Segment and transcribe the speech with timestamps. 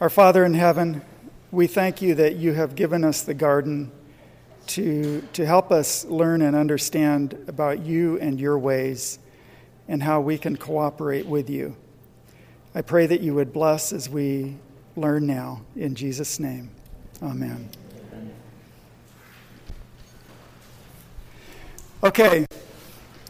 [0.00, 1.02] Our Father in heaven,
[1.50, 3.92] we thank you that you have given us the garden
[4.68, 9.18] to, to help us learn and understand about you and your ways
[9.88, 11.76] and how we can cooperate with you.
[12.74, 14.56] I pray that you would bless as we
[14.96, 15.60] learn now.
[15.76, 16.70] In Jesus' name,
[17.22, 17.68] amen.
[22.02, 22.46] Okay,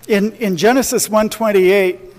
[0.06, 2.09] in, in Genesis 128,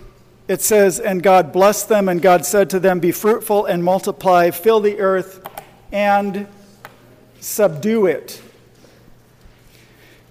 [0.52, 4.52] it says, And God blessed them, and God said to them, Be fruitful and multiply,
[4.52, 5.48] fill the earth
[5.94, 6.46] and
[7.40, 8.42] subdue it.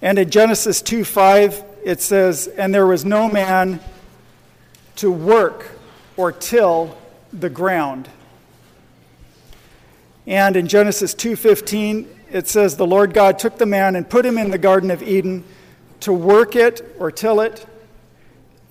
[0.03, 3.81] And in Genesis 2 5, it says, And there was no man
[4.97, 5.71] to work
[6.19, 6.99] or till
[7.33, 8.07] the ground.
[10.27, 14.37] And in Genesis 2:15 it says the Lord God took the man and put him
[14.37, 15.45] in the garden of Eden
[16.01, 17.65] to work it or till it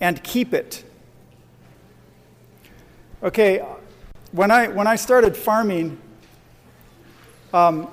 [0.00, 0.84] and keep it.
[3.22, 3.58] Okay,
[4.32, 5.98] when I when I started farming
[7.52, 7.88] um,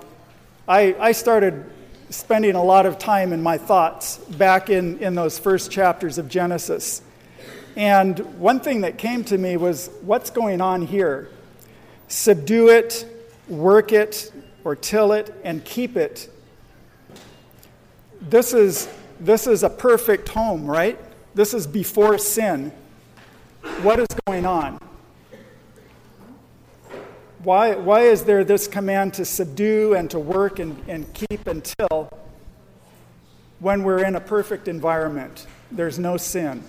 [0.67, 1.66] I, I started
[2.09, 6.30] spending a lot of time in my thoughts back in, in those first chapters of
[6.30, 7.02] Genesis.
[7.75, 11.30] And one thing that came to me was what's going on here?
[12.08, 13.06] Subdue it,
[13.47, 14.31] work it,
[14.64, 16.30] or till it, and keep it.
[18.22, 18.88] This is,
[19.19, 21.00] this is a perfect home, right?
[21.34, 22.72] This is before sin.
[23.81, 24.80] What is going on?
[27.48, 32.12] Why, why is there this command to subdue and to work and, and keep until
[33.59, 35.48] when we're in a perfect environment?
[35.72, 36.62] There's no sin.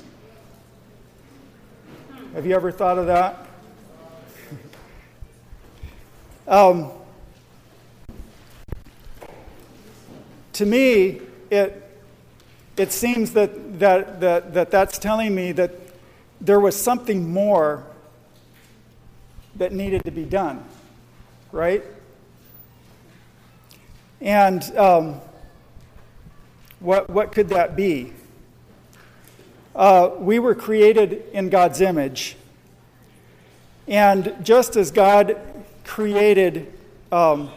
[2.33, 3.49] Have you ever thought of that?
[6.47, 6.93] um,
[10.53, 11.91] to me, it,
[12.77, 15.73] it seems that, that, that, that that's telling me that
[16.41, 17.85] there was something more
[19.59, 20.65] that needed to be done,
[21.53, 21.83] right?
[24.21, 25.21] And um,
[26.81, 28.13] what, what could that be?
[29.75, 32.37] Uh, we were created in God's image.
[33.87, 35.37] And just as God
[35.85, 36.73] created,
[37.13, 37.51] um,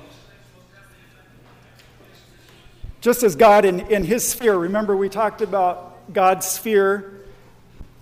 [3.02, 7.26] just as God in, in his sphere, remember we talked about God's sphere.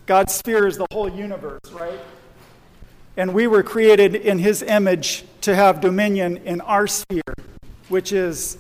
[0.06, 2.00] God's sphere is the whole universe, right?
[3.18, 7.22] And we were created in his image to have dominion in our sphere,
[7.90, 8.58] which is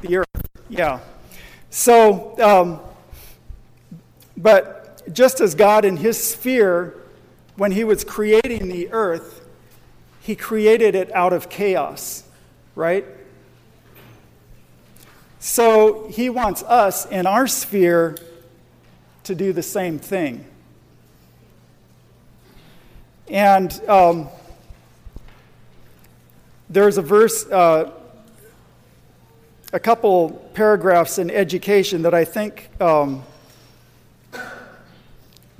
[0.00, 0.48] the earth.
[0.68, 1.00] Yeah.
[1.70, 2.80] So, um,
[4.36, 6.94] but just as God in his sphere,
[7.56, 9.46] when he was creating the earth,
[10.20, 12.24] he created it out of chaos,
[12.74, 13.04] right?
[15.38, 18.16] So he wants us in our sphere
[19.24, 20.44] to do the same thing.
[23.28, 24.28] And um,
[26.70, 27.90] there's a verse, uh,
[29.72, 33.24] a couple paragraphs in education that I think um,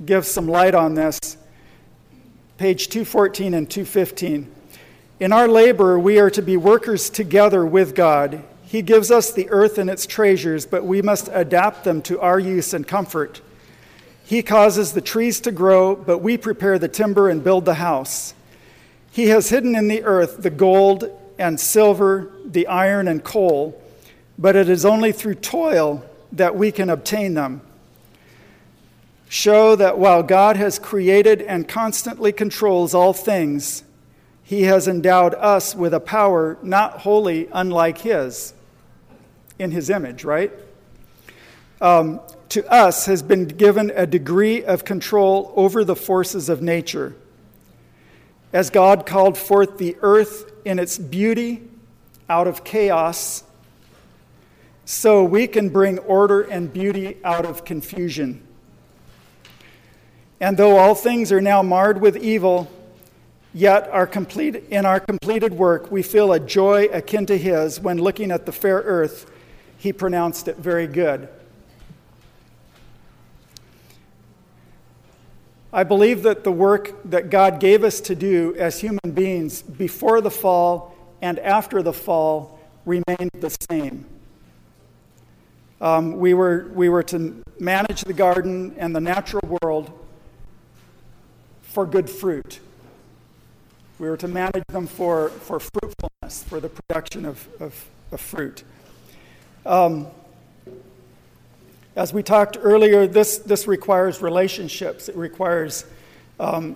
[0.05, 1.37] gives some light on this.
[2.57, 4.49] Page 214 and 215.
[5.19, 8.43] In our labor, we are to be workers together with God.
[8.63, 12.39] He gives us the earth and its treasures, but we must adapt them to our
[12.39, 13.41] use and comfort.
[14.27, 18.33] He causes the trees to grow, but we prepare the timber and build the house.
[19.09, 23.81] He has hidden in the earth the gold and silver, the iron and coal,
[24.37, 27.61] but it is only through toil that we can obtain them.
[29.29, 33.85] Show that while God has created and constantly controls all things,
[34.43, 38.53] he has endowed us with a power not wholly unlike his,
[39.57, 40.51] in his image, right?
[41.79, 42.19] Um,
[42.49, 47.15] to us has been given a degree of control over the forces of nature.
[48.53, 51.67] As God called forth the earth in its beauty
[52.29, 53.43] out of chaos,
[54.85, 58.41] so we can bring order and beauty out of confusion.
[60.39, 62.71] And though all things are now marred with evil,
[63.53, 67.97] yet our complete, in our completed work we feel a joy akin to his when
[67.97, 69.29] looking at the fair earth,
[69.77, 71.27] he pronounced it very good.
[75.77, 80.21] I believe that the work that God gave us to do as human beings before
[80.21, 84.03] the fall and after the fall remained the same.
[85.79, 89.91] Um, we, were, we were to manage the garden and the natural world
[91.61, 92.59] for good fruit.
[93.99, 98.63] We were to manage them for, for fruitfulness, for the production of, of, of fruit.
[99.63, 100.07] Um,
[101.97, 105.83] as we talked earlier, this, this requires relationships, it requires
[106.39, 106.75] um,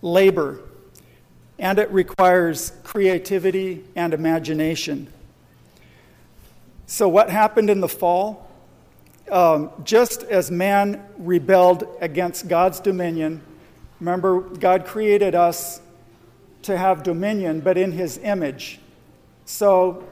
[0.00, 0.60] labor.
[1.58, 5.06] and it requires creativity and imagination.
[6.86, 8.48] So, what happened in the fall?
[9.30, 13.42] Um, just as man rebelled against God's dominion,
[14.00, 15.82] remember, God created us
[16.62, 18.80] to have dominion, but in his image.
[19.44, 20.02] So,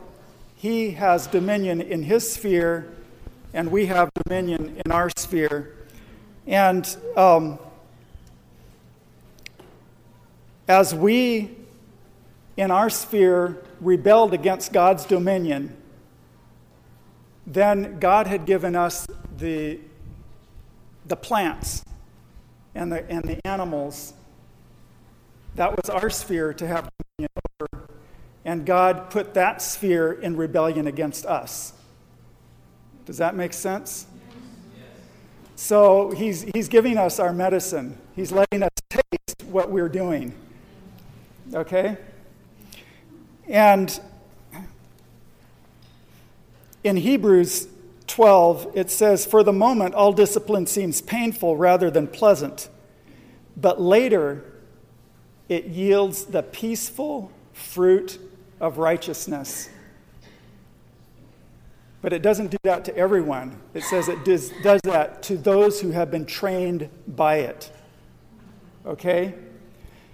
[0.54, 2.92] he has dominion in his sphere,
[3.52, 5.74] and we have dominion in our sphere.
[6.46, 7.58] And um,
[10.68, 11.50] as we,
[12.56, 15.76] in our sphere, rebelled against God's dominion,
[17.46, 19.06] then God had given us
[19.38, 19.80] the,
[21.06, 21.84] the plants
[22.74, 24.14] and the, and the animals.
[25.56, 27.30] That was our sphere to have dominion
[27.60, 27.88] over.
[28.44, 31.72] And God put that sphere in rebellion against us.
[33.10, 34.06] Does that make sense?
[35.56, 37.98] So he's, he's giving us our medicine.
[38.14, 40.32] He's letting us taste what we're doing.
[41.52, 41.96] Okay?
[43.48, 44.00] And
[46.84, 47.66] in Hebrews
[48.06, 52.68] 12, it says, For the moment, all discipline seems painful rather than pleasant,
[53.56, 54.44] but later
[55.48, 58.20] it yields the peaceful fruit
[58.60, 59.68] of righteousness.
[62.02, 63.60] But it doesn't do that to everyone.
[63.74, 67.70] It says it does, does that to those who have been trained by it.
[68.86, 69.34] Okay?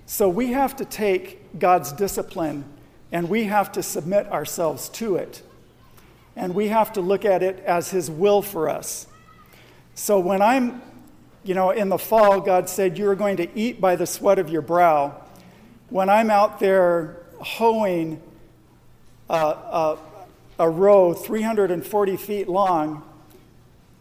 [0.06, 2.64] So we have to take God's discipline
[3.12, 5.42] and we have to submit ourselves to it.
[6.34, 9.06] And we have to look at it as His will for us.
[9.94, 10.82] So when I'm,
[11.44, 14.38] you know, in the fall, God said, You are going to eat by the sweat
[14.38, 15.22] of your brow.
[15.88, 18.20] When I'm out there hoeing
[19.30, 19.98] a, a,
[20.58, 23.02] a row 340 feet long,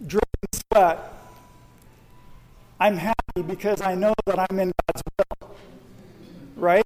[0.06, 0.24] dripping
[0.54, 1.14] sweat,
[2.80, 5.36] I'm happy because I know that I'm in God's will
[6.56, 6.84] right?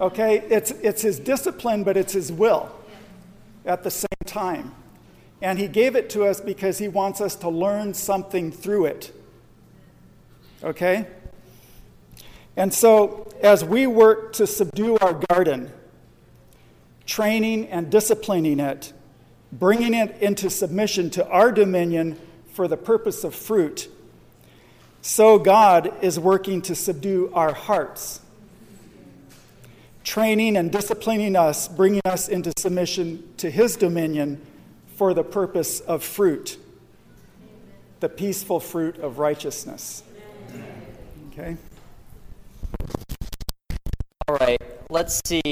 [0.00, 2.70] Okay, it's, it's his discipline, but it's his will
[3.64, 4.74] at the same time.
[5.40, 9.12] And he gave it to us because he wants us to learn something through it.
[10.62, 11.06] Okay?
[12.56, 15.72] And so, as we work to subdue our garden,
[17.08, 18.92] training and disciplining it,
[19.50, 22.16] bringing it into submission to our dominion
[22.52, 23.88] for the purpose of fruit,
[25.02, 28.20] so God is working to subdue our hearts
[30.08, 34.40] training and disciplining us, bringing us into submission to his dominion
[34.96, 36.56] for the purpose of fruit,
[38.00, 40.02] the peaceful fruit of righteousness.
[41.30, 41.58] Okay?
[44.26, 45.42] All right, let's see.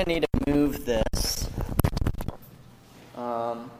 [0.00, 1.50] To need to move this.
[3.16, 3.70] Um,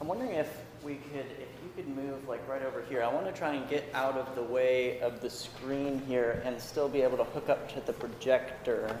[0.00, 0.48] I'm wondering if
[0.84, 3.02] we could, if you could move like right over here.
[3.02, 6.60] I want to try and get out of the way of the screen here and
[6.60, 8.96] still be able to hook up to the projector.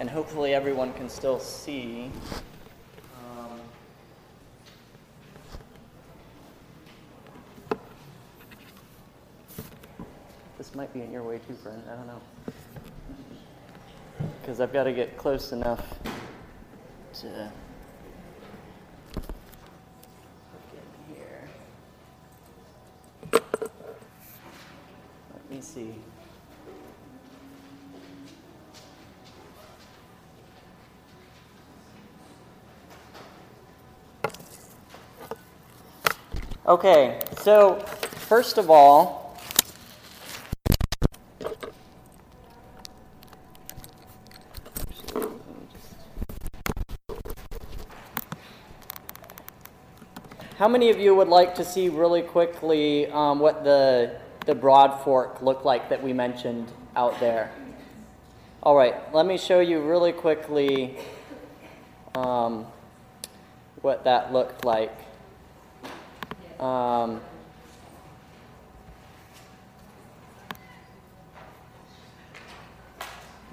[0.00, 2.10] And hopefully everyone can still see.
[3.20, 3.60] Um,
[10.56, 11.84] this might be in your way too, Brent.
[11.86, 12.22] I don't know.
[14.40, 15.98] Because I've got to get close enough
[17.20, 17.26] to.
[17.26, 17.52] Look
[20.72, 21.48] in here.
[23.32, 23.42] Let
[25.50, 25.94] me see.
[36.66, 39.25] Okay, so first of all,
[50.66, 55.00] how many of you would like to see really quickly um, what the the broad
[55.04, 57.52] fork look like that we mentioned out there?
[58.64, 60.96] All right, let me show you really quickly
[62.16, 62.66] um,
[63.80, 64.90] what that looked like.
[66.58, 67.20] Um,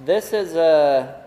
[0.03, 1.22] this is a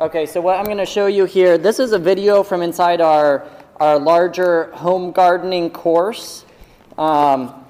[0.00, 3.02] Okay, so what I'm going to show you here, this is a video from inside
[3.02, 6.46] our our larger home gardening course.
[6.96, 7.66] Um,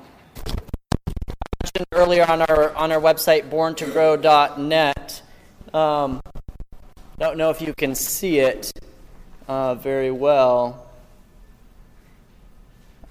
[1.65, 5.23] mentioned earlier on our on our website, borntogrow.net.
[5.75, 6.21] Um,
[7.19, 8.71] don't know if you can see it
[9.49, 10.87] uh, very well.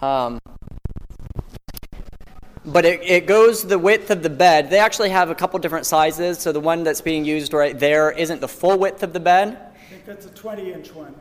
[0.01, 0.39] Um,
[2.71, 4.69] but it, it goes the width of the bed.
[4.69, 8.11] They actually have a couple different sizes, so the one that's being used right there
[8.11, 9.57] isn't the full width of the bed.
[9.73, 11.15] I think that's a 20 inch one.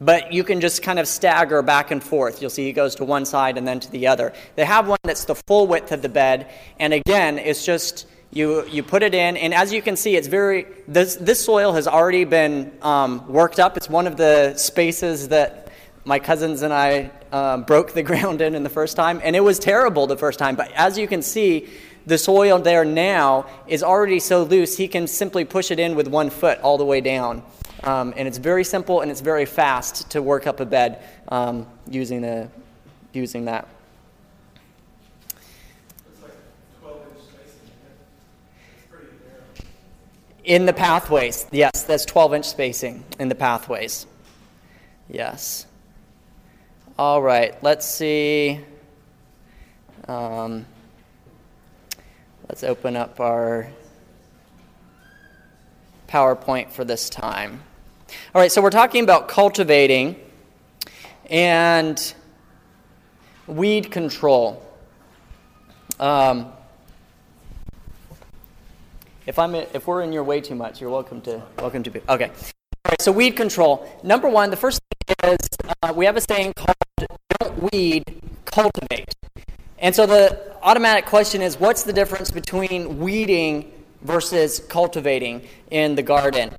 [0.00, 2.40] but you can just kind of stagger back and forth.
[2.40, 4.32] You'll see it goes to one side and then to the other.
[4.56, 8.66] They have one that's the full width of the bed, and again, it's just you,
[8.66, 11.88] you put it in, and as you can see, it's very, this, this soil has
[11.88, 13.76] already been um, worked up.
[13.76, 15.69] It's one of the spaces that
[16.04, 19.40] my cousins and I um, broke the ground in in the first time, and it
[19.40, 20.56] was terrible the first time.
[20.56, 21.68] But as you can see,
[22.06, 26.08] the soil there now is already so loose, he can simply push it in with
[26.08, 27.42] one foot all the way down.
[27.82, 31.66] Um, and it's very simple and it's very fast to work up a bed um,
[31.88, 32.48] using, the,
[33.12, 33.68] using that.
[40.42, 44.06] In the pathways, yes, that's 12 inch spacing in the pathways.
[45.08, 45.66] Yes.
[47.00, 48.60] All right, let's see.
[50.06, 50.66] Um,
[52.46, 53.70] let's open up our
[56.10, 57.62] PowerPoint for this time.
[58.34, 60.14] All right, so we're talking about cultivating
[61.30, 62.12] and
[63.46, 64.62] weed control.
[65.98, 66.52] Um,
[69.26, 72.00] if I'm if we're in your way too much, you're welcome to welcome to be
[72.10, 72.26] okay.
[72.26, 73.90] All right, so weed control.
[74.02, 75.38] Number one, the first thing is
[75.82, 76.76] uh, we have a saying called
[77.40, 78.04] "Don't weed,
[78.44, 79.12] cultivate."
[79.78, 86.02] And so the automatic question is, what's the difference between weeding versus cultivating in the
[86.02, 86.54] garden?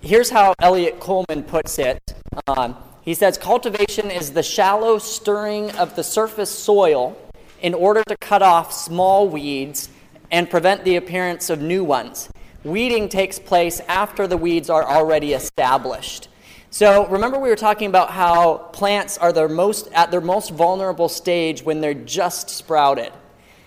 [0.00, 1.98] Here's how Eliot Coleman puts it.
[2.46, 7.16] Um, he says, Cultivation is the shallow stirring of the surface soil
[7.60, 9.88] in order to cut off small weeds
[10.30, 12.28] and prevent the appearance of new ones.
[12.64, 16.28] Weeding takes place after the weeds are already established.
[16.72, 21.10] So remember we were talking about how plants are their most at their most vulnerable
[21.10, 23.12] stage when they're just sprouted.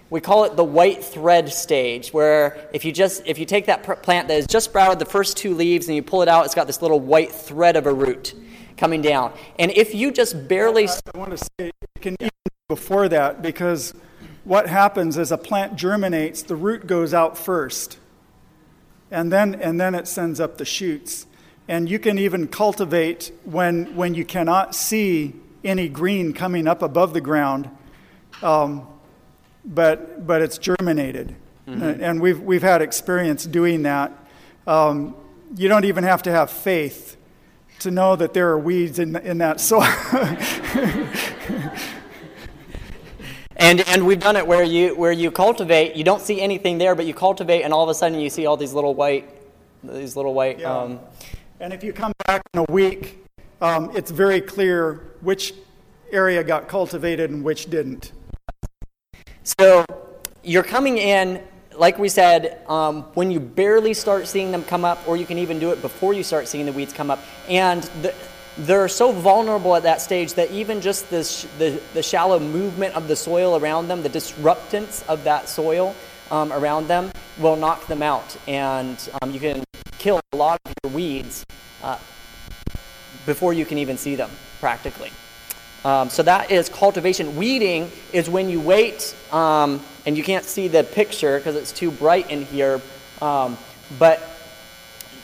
[0.10, 3.84] We call it the white thread stage, where if you just if you take that
[4.02, 6.56] plant that has just sprouted the first two leaves and you pull it out, it's
[6.56, 8.34] got this little white thread of a root
[8.76, 9.34] coming down.
[9.60, 12.32] And if you just barely, I want to say you can even
[12.70, 13.94] before that because
[14.46, 18.00] what happens is a plant germinates, the root goes out first,
[19.12, 21.28] and then and then it sends up the shoots.
[21.68, 27.14] And you can even cultivate when when you cannot see any green coming up above
[27.14, 27.70] the ground.
[28.42, 28.88] Um,
[29.66, 31.36] but, but it's germinated.
[31.68, 32.04] Mm-hmm.
[32.04, 34.12] And we've, we've had experience doing that.
[34.68, 35.16] Um,
[35.56, 37.18] you don't even have to have faith
[37.80, 39.82] to know that there are weeds in, in that soil.
[43.58, 46.94] and, and we've done it where you, where you cultivate, you don't see anything there,
[46.96, 49.30] but you cultivate, and all of a sudden you see all these little white,
[49.84, 50.60] these little white.
[50.60, 50.78] Yeah.
[50.78, 51.00] Um,
[51.60, 53.24] and if you come back in a week,
[53.62, 55.54] um, it's very clear which
[56.12, 58.12] area got cultivated and which didn't.
[59.44, 59.86] So
[60.44, 61.42] you're coming in,
[61.78, 65.38] like we said, um, when you barely start seeing them come up, or you can
[65.38, 67.20] even do it before you start seeing the weeds come up.
[67.48, 68.14] And the,
[68.58, 73.08] they're so vulnerable at that stage that even just this, the, the shallow movement of
[73.08, 75.96] the soil around them, the disruptance of that soil
[76.32, 78.36] um, around them, will knock them out.
[78.48, 79.64] And um, you can
[79.98, 81.46] kill a lot of your weeds
[81.84, 81.98] uh,
[83.26, 84.30] before you can even see them,
[84.60, 85.12] practically.
[85.84, 87.36] Um, so that is cultivation.
[87.36, 91.92] Weeding is when you wait, um, and you can't see the picture because it's too
[91.92, 92.82] bright in here,
[93.22, 93.58] um,
[94.00, 94.20] but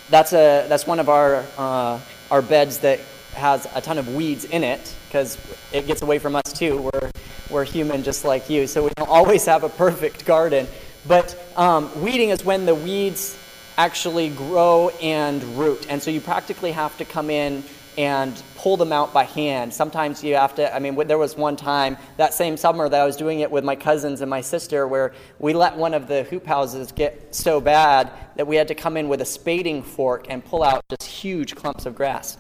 [0.10, 3.00] that's, a, that's one of our, uh, our beds that
[3.34, 5.38] has a ton of weeds in it because
[5.72, 6.90] it gets away from us too.
[6.94, 7.12] We're,
[7.50, 10.68] we're human just like you, so we don't always have a perfect garden.
[11.08, 13.38] But um, weeding is when the weeds
[13.78, 15.88] actually grow and root.
[15.90, 17.64] And so you practically have to come in
[17.98, 19.74] and pull them out by hand.
[19.74, 23.06] Sometimes you have to, I mean, there was one time that same summer that I
[23.06, 26.24] was doing it with my cousins and my sister where we let one of the
[26.24, 30.28] hoop houses get so bad that we had to come in with a spading fork
[30.30, 32.38] and pull out just huge clumps of grass.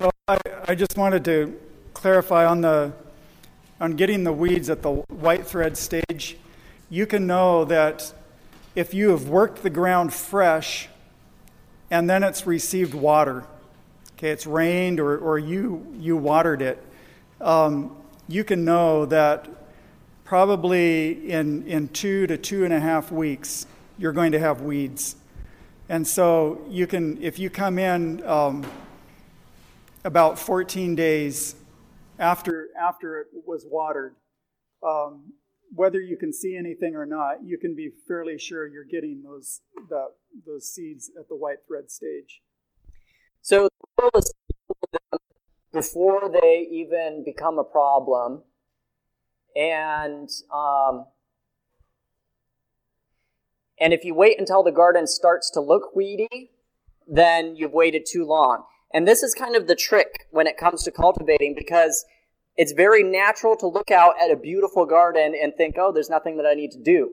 [0.00, 1.58] Well, I, I just wanted to
[1.94, 2.92] clarify on the
[3.80, 6.36] on getting the weeds at the white thread stage.
[6.90, 8.12] You can know that
[8.74, 10.88] if you have worked the ground fresh
[11.90, 13.44] and then it's received water,
[14.14, 16.82] okay, it's rained or, or you, you watered it,
[17.40, 17.96] um,
[18.28, 19.48] you can know that
[20.24, 23.66] probably in, in two to two and a half weeks,
[23.98, 25.16] you're going to have weeds.
[25.88, 28.64] And so you can, if you come in um,
[30.04, 31.54] about 14 days
[32.18, 34.14] after, after it was watered,
[34.82, 35.32] um,
[35.74, 39.60] whether you can see anything or not, you can be fairly sure you're getting those,
[39.88, 40.06] the,
[40.46, 42.42] those seeds at the white thread stage.
[43.42, 43.68] So
[45.72, 48.42] before they even become a problem,
[49.56, 51.06] and um,
[53.80, 56.52] and if you wait until the garden starts to look weedy,
[57.06, 58.64] then you've waited too long.
[58.92, 62.04] And this is kind of the trick when it comes to cultivating because
[62.56, 66.36] it's very natural to look out at a beautiful garden and think, oh, there's nothing
[66.36, 67.10] that I need to do.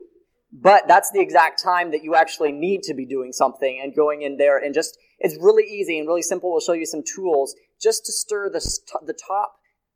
[0.52, 4.22] But that's the exact time that you actually need to be doing something and going
[4.22, 6.50] in there and just, it's really easy and really simple.
[6.50, 8.60] We'll show you some tools just to stir the,
[9.06, 9.54] the top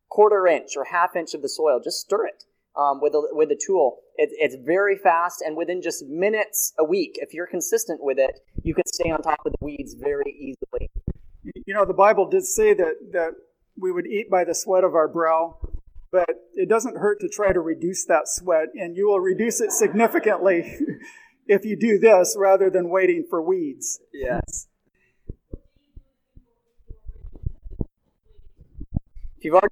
[0.08, 1.78] quarter inch or half inch of the soil.
[1.82, 3.98] Just stir it um, with, a, with a tool.
[4.16, 8.40] It, it's very fast and within just minutes a week, if you're consistent with it,
[8.62, 10.90] you can stay on top of the weeds very easily.
[11.66, 13.32] You know, the Bible did say that, that
[13.78, 15.58] we would eat by the sweat of our brow,
[16.10, 19.72] but it doesn't hurt to try to reduce that sweat, and you will reduce it
[19.72, 20.78] significantly
[21.46, 24.00] if you do this rather than waiting for weeds.
[24.12, 24.68] Yes.
[29.38, 29.70] If you've already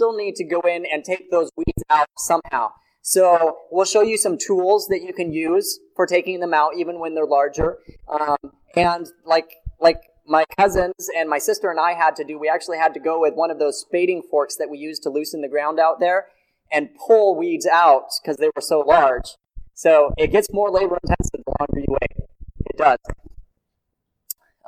[0.00, 2.72] still need to go in and take those weeds out somehow.
[3.02, 6.98] So we'll show you some tools that you can use for taking them out, even
[6.98, 7.78] when they're larger.
[8.08, 8.36] Um,
[8.74, 12.78] and like like my cousins and my sister and I had to do, we actually
[12.78, 15.48] had to go with one of those spading forks that we use to loosen the
[15.48, 16.26] ground out there
[16.70, 19.36] and pull weeds out because they were so large.
[19.74, 22.28] So it gets more labor intensive the longer you wait.
[22.66, 22.98] It does.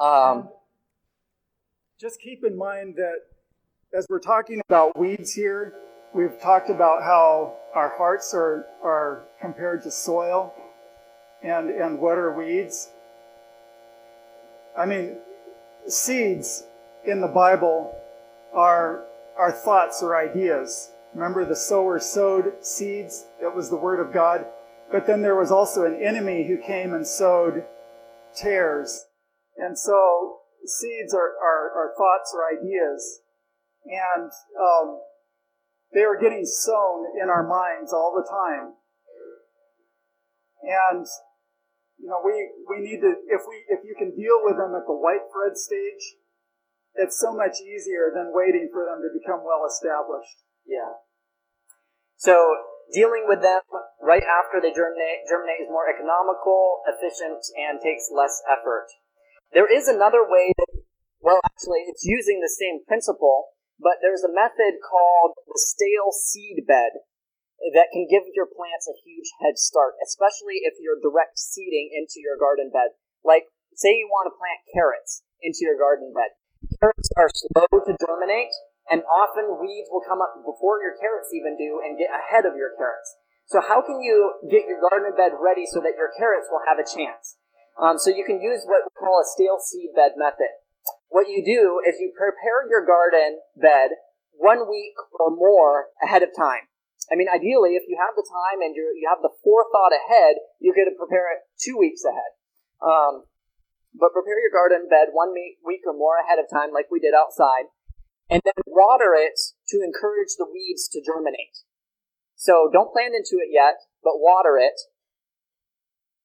[0.01, 0.49] Um,
[2.01, 3.19] Just keep in mind that
[3.97, 5.75] as we're talking about weeds here,
[6.13, 10.53] we've talked about how our hearts are, are compared to soil
[11.45, 12.91] and, and what are weeds.
[14.77, 15.19] I mean,
[15.87, 16.65] seeds
[17.05, 17.95] in the Bible
[18.53, 20.93] are, are thoughts or ideas.
[21.15, 24.47] Remember, the sower sowed seeds, it was the Word of God.
[24.91, 27.65] But then there was also an enemy who came and sowed
[28.35, 29.07] tares.
[29.57, 33.21] And so seeds are, are, are thoughts or ideas.
[33.85, 35.01] And um,
[35.93, 38.75] they are getting sown in our minds all the time.
[40.63, 41.07] And
[42.03, 42.35] you know, we,
[42.67, 45.55] we need to, if we, if you can deal with them at the white thread
[45.55, 46.19] stage,
[46.99, 50.43] it's so much easier than waiting for them to become well established.
[50.67, 50.99] Yeah.
[52.19, 52.35] So
[52.91, 53.63] dealing with them
[54.03, 58.91] right after they germinate, germinate is more economical, efficient, and takes less effort.
[59.55, 60.83] There is another way that,
[61.23, 66.67] well, actually, it's using the same principle, but there's a method called the stale seed
[66.67, 67.07] bed
[67.71, 72.19] that can give your plants a huge head start, especially if you're direct seeding into
[72.19, 72.99] your garden bed.
[73.23, 73.47] Like,
[73.79, 76.35] say you want to plant carrots into your garden bed.
[76.83, 78.51] Carrots are slow to germinate,
[78.91, 82.59] and often weeds will come up before your carrots even do and get ahead of
[82.59, 83.15] your carrots.
[83.47, 86.83] So how can you get your garden bed ready so that your carrots will have
[86.83, 87.39] a chance?
[87.79, 90.51] Um, so you can use what we call a stale seed bed method.
[91.09, 93.91] What you do is you prepare your garden bed
[94.35, 96.72] one week or more ahead of time.
[97.13, 100.41] I mean, ideally, if you have the time and you you have the forethought ahead,
[100.65, 102.33] you could prepare it two weeks ahead.
[102.81, 103.29] Um,
[103.93, 107.13] but prepare your garden bed one week or more ahead of time, like we did
[107.13, 107.69] outside,
[108.33, 109.37] and then water it
[109.69, 111.61] to encourage the weeds to germinate.
[112.33, 114.81] So don't plant into it yet, but water it,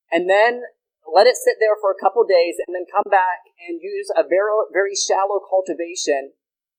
[0.08, 0.64] and then
[1.04, 4.24] let it sit there for a couple days, and then come back and use a
[4.24, 6.32] very very shallow cultivation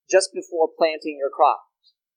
[0.08, 1.60] just before planting your crop.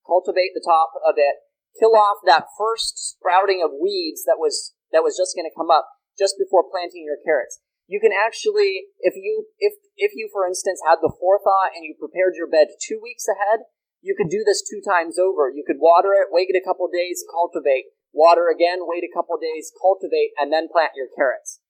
[0.08, 5.02] Cultivate the top of it kill off that first sprouting of weeds that was that
[5.02, 7.60] was just going to come up just before planting your carrots.
[7.88, 11.96] You can actually, if you if if you for instance had the forethought and you
[11.98, 13.68] prepared your bed two weeks ahead,
[14.00, 15.50] you could do this two times over.
[15.50, 19.72] You could water it, wait a couple days, cultivate, water again, wait a couple days,
[19.80, 21.60] cultivate, and then plant your carrots.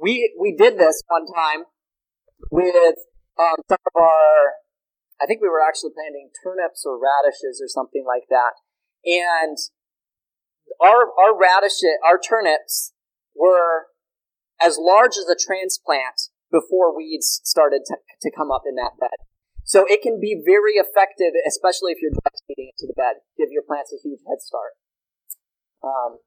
[0.00, 1.64] We we did this one time
[2.50, 2.98] with
[3.38, 4.60] um, some of our.
[5.20, 8.58] I think we were actually planting turnips or radishes or something like that.
[9.04, 9.58] And
[10.80, 12.92] our, our radishes, our turnips
[13.34, 13.86] were
[14.60, 19.18] as large as a transplant before weeds started to, to come up in that bed.
[19.64, 22.12] So it can be very effective, especially if you're
[22.46, 23.22] seeding into the bed.
[23.38, 24.74] Give your plants a huge head start.
[25.82, 26.18] Um,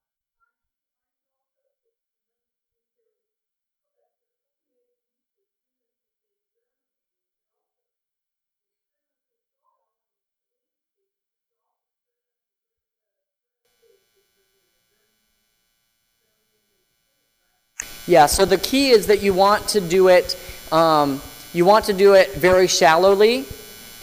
[18.08, 20.38] Yeah, so the key is that you want to do it,
[20.72, 21.22] um,
[21.54, 23.46] you want to do it very shallowly,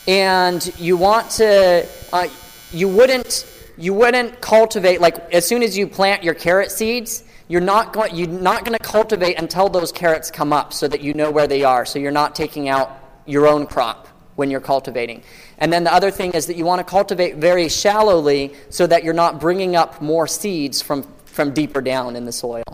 [0.09, 2.27] and you want to, uh,
[2.73, 3.47] you wouldn't,
[3.79, 7.23] you wouldn't cultivate like as soon as you plant your carrot seeds.
[7.47, 11.01] You're not going, you're not going to cultivate until those carrots come up, so that
[11.01, 11.85] you know where they are.
[11.85, 15.23] So you're not taking out your own crop when you're cultivating.
[15.59, 19.05] And then the other thing is that you want to cultivate very shallowly, so that
[19.05, 22.65] you're not bringing up more seeds from from deeper down in the soil.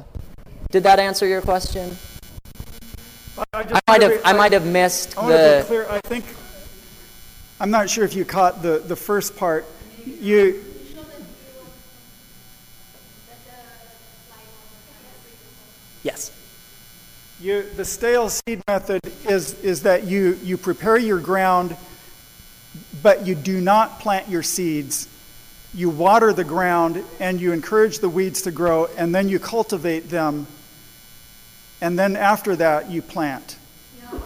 [0.70, 1.96] Did that answer your question?
[3.38, 5.64] I, I just might have, be- I might have missed I want to be the,
[5.66, 6.26] clear, I think,
[7.59, 9.64] I'm not sure if you caught the, the first part.
[10.04, 10.62] You,
[16.02, 16.33] yes.
[17.40, 21.76] you, the stale seed method is, is that you, you prepare your ground,
[23.02, 25.09] but you do not plant your seeds.
[25.72, 30.11] You water the ground and you encourage the weeds to grow, and then you cultivate
[30.11, 30.46] them,
[31.81, 33.57] and then after that, you plant.
[34.03, 34.25] No, the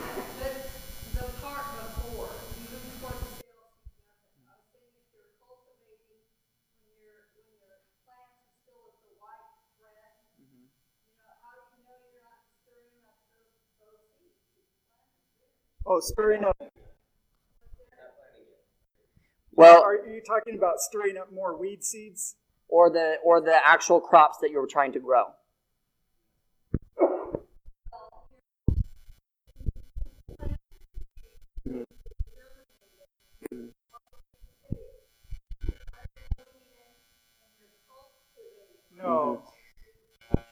[1.21, 3.73] before, even before the sales,
[4.43, 6.25] I was saying if you're cultivating,
[6.85, 11.65] when you're, when your plant is still at the white red, you know, how do
[11.77, 14.41] you know you're not stirring up those, those seeds?
[15.85, 16.57] Oh, stirring up.
[19.55, 22.37] Well, Are you talking about stirring up more weed seeds?
[22.73, 25.27] or the, or the actual crops that you were trying to grow.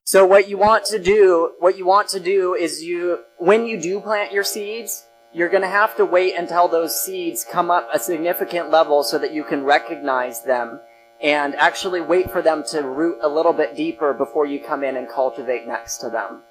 [0.05, 3.81] So what you want to do, what you want to do is you, when you
[3.81, 7.89] do plant your seeds, you're going to have to wait until those seeds come up
[7.93, 10.81] a significant level so that you can recognize them
[11.23, 14.97] and actually wait for them to root a little bit deeper before you come in
[14.97, 16.43] and cultivate next to them.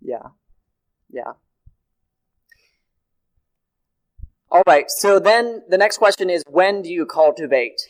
[0.00, 0.28] Yeah.
[1.10, 1.32] Yeah.
[4.50, 4.88] All right.
[4.88, 7.80] So then the next question is when do you cultivate?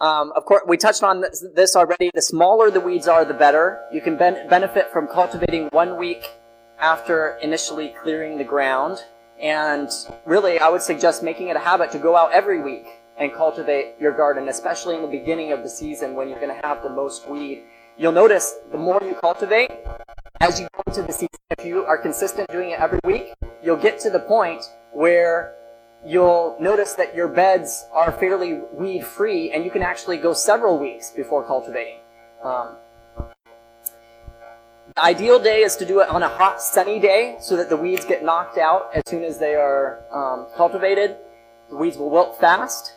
[0.00, 2.10] Um, of course, we touched on this, this already.
[2.14, 3.82] The smaller the weeds are, the better.
[3.92, 6.30] You can ben- benefit from cultivating one week
[6.78, 8.98] after initially clearing the ground.
[9.40, 9.88] And
[10.26, 12.86] really, I would suggest making it a habit to go out every week
[13.18, 16.66] and cultivate your garden, especially in the beginning of the season when you're going to
[16.66, 17.64] have the most weed.
[17.98, 19.70] You'll notice the more you cultivate,
[20.40, 21.28] as you go into the season,
[21.58, 23.32] if you are consistent doing it every week,
[23.62, 25.55] you'll get to the point where
[26.06, 30.78] you'll notice that your beds are fairly weed free and you can actually go several
[30.78, 31.98] weeks before cultivating.
[32.44, 32.76] Um,
[34.94, 37.76] the ideal day is to do it on a hot, sunny day so that the
[37.76, 41.16] weeds get knocked out as soon as they are um, cultivated.
[41.70, 42.94] The weeds will wilt fast.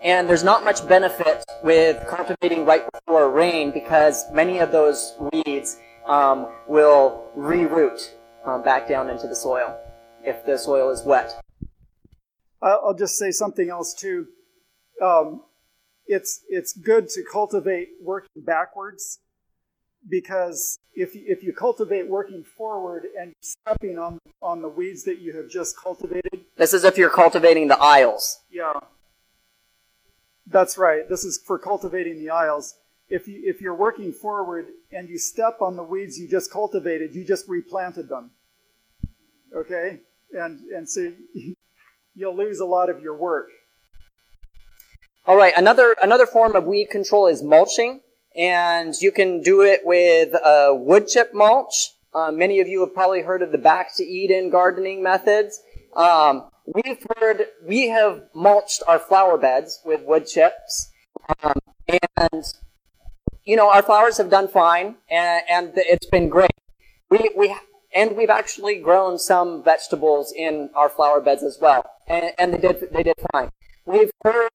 [0.00, 5.78] And there's not much benefit with cultivating right before rain because many of those weeds
[6.06, 8.10] um, will reroot
[8.44, 9.80] um, back down into the soil
[10.22, 11.42] if the soil is wet.
[12.62, 14.26] I'll just say something else too.
[15.02, 15.42] Um,
[16.06, 19.18] it's it's good to cultivate working backwards
[20.08, 25.18] because if you, if you cultivate working forward and stepping on on the weeds that
[25.18, 28.40] you have just cultivated, This is if you're cultivating the aisles.
[28.50, 28.74] yeah,
[30.46, 31.08] that's right.
[31.08, 32.74] This is for cultivating the aisles.
[33.08, 37.14] If you if you're working forward and you step on the weeds you just cultivated,
[37.14, 38.30] you just replanted them.
[39.54, 40.00] Okay,
[40.32, 41.12] and and so
[42.16, 43.48] you'll lose a lot of your work.
[45.26, 48.00] All right, another another form of weed control is mulching,
[48.36, 50.34] and you can do it with
[50.72, 51.92] wood chip mulch.
[52.14, 55.60] Uh, many of you have probably heard of the back to Eden gardening methods.
[55.94, 60.90] Um, we've heard we have mulched our flower beds with wood chips,
[61.42, 62.44] um, and
[63.44, 66.50] you know our flowers have done fine, and, and it's been great.
[67.10, 67.54] We we
[67.94, 72.58] and we've actually grown some vegetables in our flower beds as well, and, and they
[72.58, 73.50] did they did fine.
[73.84, 74.50] We've heard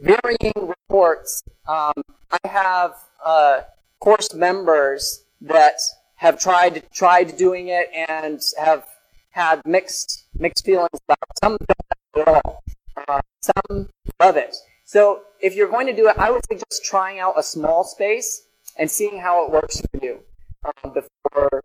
[0.00, 1.42] varying reports.
[1.68, 1.92] Um,
[2.30, 3.60] I have uh,
[4.00, 5.78] course members that
[6.16, 8.84] have tried tried doing it and have
[9.30, 11.38] had mixed mixed feelings about it.
[11.42, 12.62] Some don't it at all.
[13.08, 13.88] Uh, some
[14.20, 14.54] love it.
[14.84, 18.46] So if you're going to do it, I would suggest trying out a small space
[18.78, 20.20] and seeing how it works for you
[20.64, 21.62] um, before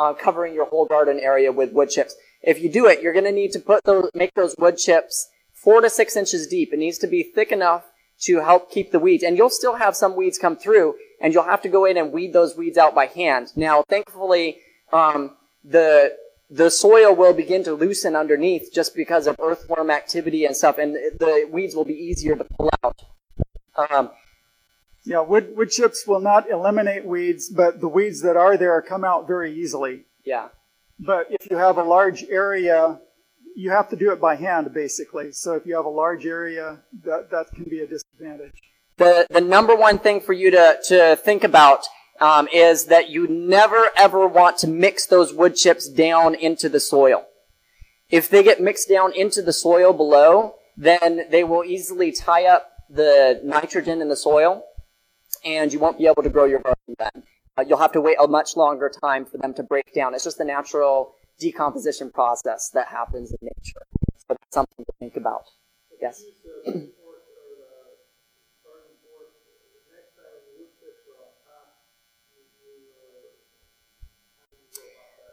[0.00, 2.16] uh, covering your whole garden area with wood chips.
[2.42, 5.28] If you do it, you're going to need to put those, make those wood chips
[5.52, 6.72] four to six inches deep.
[6.72, 7.84] It needs to be thick enough
[8.20, 9.22] to help keep the weeds.
[9.22, 12.12] And you'll still have some weeds come through, and you'll have to go in and
[12.12, 13.52] weed those weeds out by hand.
[13.56, 14.58] Now, thankfully,
[14.92, 16.16] um, the
[16.52, 20.94] the soil will begin to loosen underneath just because of earthworm activity and stuff, and
[20.94, 22.98] the weeds will be easier to pull out.
[23.76, 24.10] Um,
[25.04, 29.04] Yeah, wood, wood chips will not eliminate weeds, but the weeds that are there come
[29.04, 30.04] out very easily.
[30.24, 30.48] yeah.
[30.98, 33.00] But if you have a large area,
[33.56, 35.32] you have to do it by hand, basically.
[35.32, 38.52] So if you have a large area, that, that can be a disadvantage.
[38.98, 41.86] the the number one thing for you to to think about
[42.20, 46.80] um, is that you never ever want to mix those wood chips down into the
[46.80, 47.24] soil.
[48.10, 52.70] If they get mixed down into the soil below, then they will easily tie up
[52.90, 54.64] the nitrogen in the soil,
[55.44, 57.22] and you won't be able to grow your garden then.
[57.60, 60.14] uh, you'll have to wait a much longer time for them to break down.
[60.14, 63.86] It's just the natural decomposition process that happens in nature.
[64.18, 65.44] So that's something to think about.
[66.00, 66.22] Yes.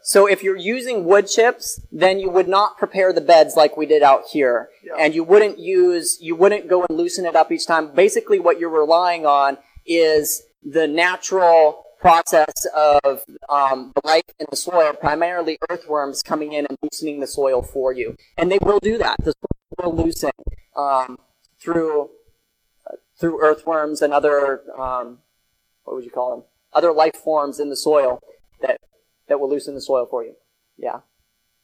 [0.02, 3.84] So if you're using wood chips, then you would not prepare the beds like we
[3.84, 4.70] did out here.
[4.98, 7.94] And you wouldn't use, you wouldn't go and loosen it up each time.
[7.94, 14.56] Basically what you're relying on is the natural process of um, the life in the
[14.56, 18.14] soil, primarily earthworms coming in and loosening the soil for you.
[18.36, 19.16] And they will do that.
[19.24, 20.30] The soil will loosen
[20.76, 21.18] um,
[21.60, 22.10] through,
[22.86, 25.18] uh, through earthworms and other, um,
[25.82, 26.44] what would you call them?
[26.72, 28.20] Other life forms in the soil
[28.60, 28.78] that
[29.28, 30.34] that will loosen the soil for you.
[30.76, 31.00] Yeah.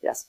[0.03, 0.27] Yes.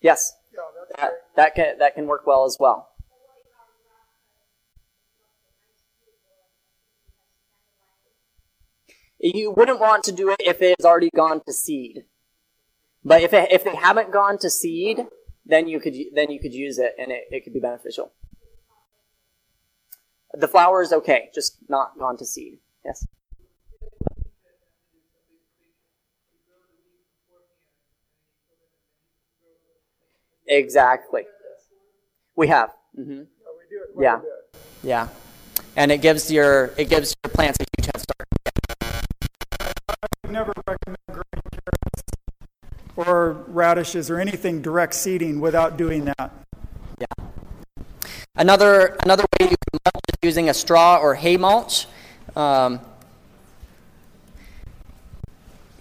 [0.00, 0.32] Yes.
[0.96, 2.88] That, that can that can work well as well.
[9.20, 12.04] You wouldn't want to do it if it has already gone to seed.
[13.04, 15.06] But if it, if they haven't gone to seed,
[15.44, 18.12] then you could then you could use it and it, it could be beneficial.
[20.34, 22.58] The flower is okay, just not gone to seed.
[22.84, 23.06] Yes.
[30.48, 31.24] Exactly.
[32.36, 32.70] We have.
[32.98, 33.22] Mm-hmm.
[34.00, 34.20] Yeah.
[34.82, 35.08] Yeah.
[35.76, 38.28] And it gives your it gives your plants a huge head start.
[39.88, 42.02] I would never recommend growing carrots
[42.96, 46.32] or radishes or anything direct seeding without doing that.
[46.98, 47.26] Yeah.
[48.34, 51.86] Another another way you can mulch is using a straw or hay mulch.
[52.34, 52.80] Um,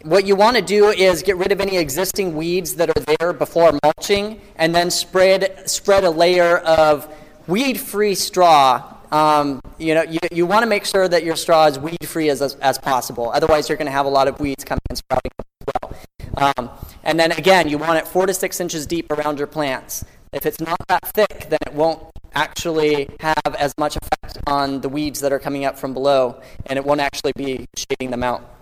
[0.07, 3.33] what you want to do is get rid of any existing weeds that are there
[3.33, 7.13] before mulching, and then spread spread a layer of
[7.47, 8.95] weed-free straw.
[9.11, 12.41] Um, you know, you, you want to make sure that your straw is weed-free as,
[12.41, 13.31] as, as possible.
[13.33, 16.53] Otherwise, you're going to have a lot of weeds coming and sprouting as well.
[16.57, 16.69] Um,
[17.03, 20.05] and then again, you want it four to six inches deep around your plants.
[20.31, 24.89] If it's not that thick, then it won't actually have as much effect on the
[24.89, 28.56] weeds that are coming up from below, and it won't actually be shading them out.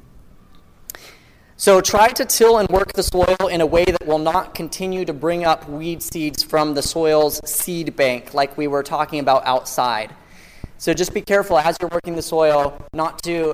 [1.58, 5.06] so try to till and work the soil in a way that will not continue
[5.06, 9.46] to bring up weed seeds from the soil's seed bank, like we were talking about
[9.46, 10.16] outside.
[10.78, 13.54] So just be careful as you're working the soil not to,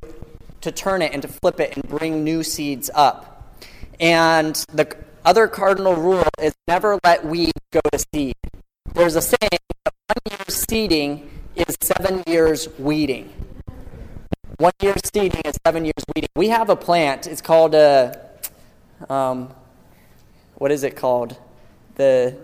[0.62, 3.54] to turn it and to flip it and bring new seeds up.
[4.00, 8.36] And the other cardinal rule is never let weeds go to seed.
[8.93, 13.34] There's a saying that one year seeding is seven years weeding.
[14.58, 16.30] One year seeding is seven years weeding.
[16.36, 17.28] We have a plant.
[17.28, 18.20] It's called a,
[19.08, 19.54] um,
[20.56, 21.38] what is it called?
[21.93, 22.36] The,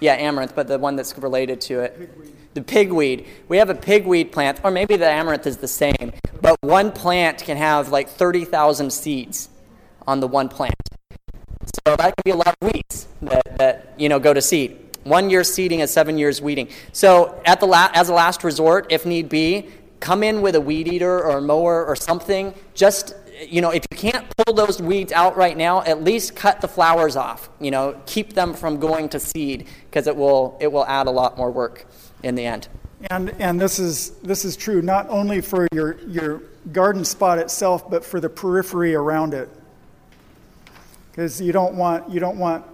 [0.00, 1.98] yeah, amaranth, but the one that's related to it.
[1.98, 2.34] Pigweed.
[2.52, 3.26] The pigweed.
[3.48, 7.38] We have a pigweed plant, or maybe the amaranth is the same, but one plant
[7.38, 9.48] can have like 30,000 seeds
[10.06, 10.74] on the one plant.
[11.86, 14.76] So that can be a lot of weeds that, that you know, go to seed.
[15.04, 16.68] One year seeding is seven years weeding.
[16.92, 20.60] So, at the la- as a last resort, if need be, come in with a
[20.60, 22.54] weed eater or a mower or something.
[22.74, 23.14] Just,
[23.46, 26.68] you know, if you can't pull those weeds out right now, at least cut the
[26.68, 27.50] flowers off.
[27.60, 31.10] You know, keep them from going to seed because it will, it will add a
[31.10, 31.86] lot more work
[32.22, 32.68] in the end.
[33.10, 37.88] And, and this, is, this is true not only for your, your garden spot itself,
[37.88, 39.48] but for the periphery around it.
[41.10, 42.64] Because you don't want, you don't want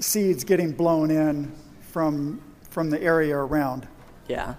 [0.00, 3.86] seeds getting blown in from, from the area around.
[4.26, 4.54] Yeah.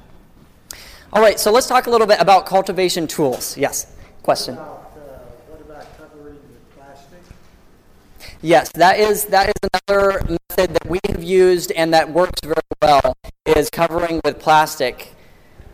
[1.12, 3.58] All right, so let's talk a little bit about cultivation tools.
[3.58, 3.88] Yes,
[4.22, 4.56] question.
[4.56, 7.20] What about, uh, what about covering with plastic?
[8.42, 12.56] Yes, that is that is another method that we have used and that works very
[12.82, 15.14] well is covering with plastic.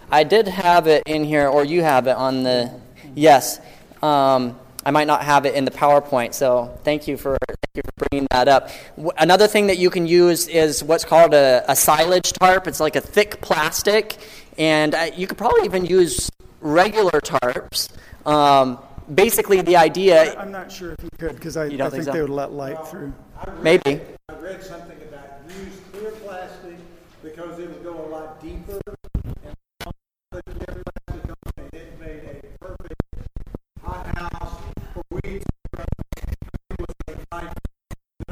[0.09, 2.71] I did have it in here, or you have it on the
[3.13, 3.59] yes.
[4.01, 7.81] Um, I might not have it in the PowerPoint, so thank you for thank you
[7.83, 8.69] for bringing that up.
[8.95, 12.67] W- Another thing that you can use is what's called a, a silage tarp.
[12.67, 14.15] It's like a thick plastic,
[14.57, 16.29] and uh, you could probably even use
[16.61, 17.89] regular tarps.
[18.25, 18.79] Um,
[19.13, 22.11] basically, the idea I'm not sure if you could, because I, I think, think so?
[22.11, 23.13] they would let light through.
[23.39, 26.77] I read- maybe I read something about use clear plastic
[27.23, 28.79] because it'll go a lot deeper.
[29.43, 29.55] And
[30.31, 32.93] put clear plastic on it, it made a perfect
[33.83, 34.59] hothouse
[34.93, 35.45] for weeds.
[35.77, 37.53] It was a nice-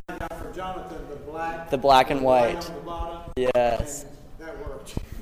[0.08, 1.70] Then I got for Jonathan the black.
[1.70, 2.70] the black and white white.
[2.70, 3.32] on the bottom.
[3.36, 4.06] Yes.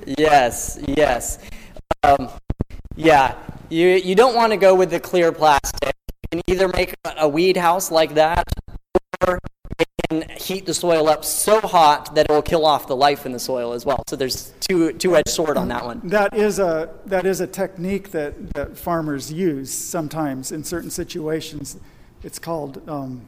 [0.06, 0.20] And That worked.
[0.20, 1.38] Yes, yes.
[2.02, 2.28] Um,
[2.96, 3.36] yeah,
[3.68, 5.92] you, you don't want to go with the clear plastic.
[6.32, 8.44] You can either make a- weed house like that,
[9.26, 9.38] or
[9.78, 13.24] you can heat the soil up so hot that it will kill off the life
[13.26, 14.02] in the soil as well.
[14.08, 16.00] So there's two two-edged sword on that one.
[16.04, 21.78] That is a that is a technique that, that farmers use sometimes in certain situations.
[22.22, 23.22] It's called um,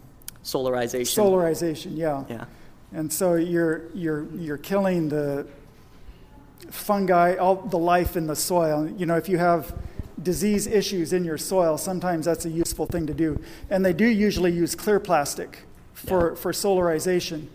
[0.44, 1.22] Solarization.
[1.22, 1.96] solarization.
[1.96, 2.24] Yeah.
[2.28, 2.44] Yeah.
[2.92, 5.46] And so you're you're you're killing the
[6.70, 8.88] fungi, all the life in the soil.
[8.88, 9.74] You know, if you have
[10.22, 13.40] disease issues in your soil, sometimes that's a useful thing to do.
[13.70, 15.60] And they do usually use clear plastic
[15.92, 17.46] for, for solarization.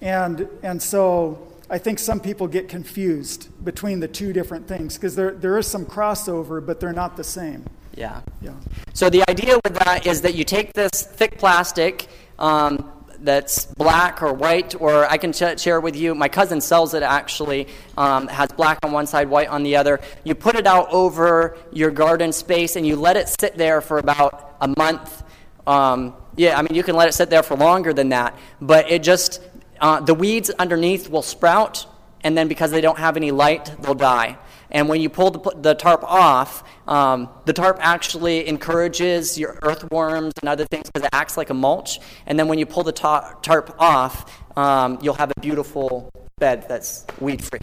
[0.00, 5.14] And and so I think some people get confused between the two different things because
[5.14, 7.64] there, there is some crossover, but they're not the same.
[7.94, 8.22] Yeah.
[8.42, 8.54] Yeah.
[8.92, 14.22] So the idea with that is that you take this thick plastic um, that's black
[14.22, 16.14] or white, or I can sh- share with you.
[16.14, 17.68] My cousin sells it actually.
[17.96, 20.00] Um, has black on one side, white on the other.
[20.24, 23.98] You put it out over your garden space, and you let it sit there for
[23.98, 25.22] about a month.
[25.66, 28.90] Um, yeah, I mean you can let it sit there for longer than that, but
[28.90, 29.42] it just
[29.80, 31.86] uh, the weeds underneath will sprout,
[32.22, 34.38] and then because they don't have any light, they'll die.
[34.72, 40.34] And when you pull the, the tarp off, um, the tarp actually encourages your earthworms
[40.40, 41.98] and other things because it acts like a mulch.
[42.26, 46.66] And then when you pull the ta- tarp off, um, you'll have a beautiful bed
[46.68, 47.60] that's weed free.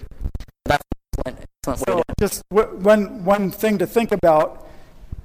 [0.65, 0.83] That's
[1.25, 4.67] an excellent, excellent way So to just w- one, one thing to think about,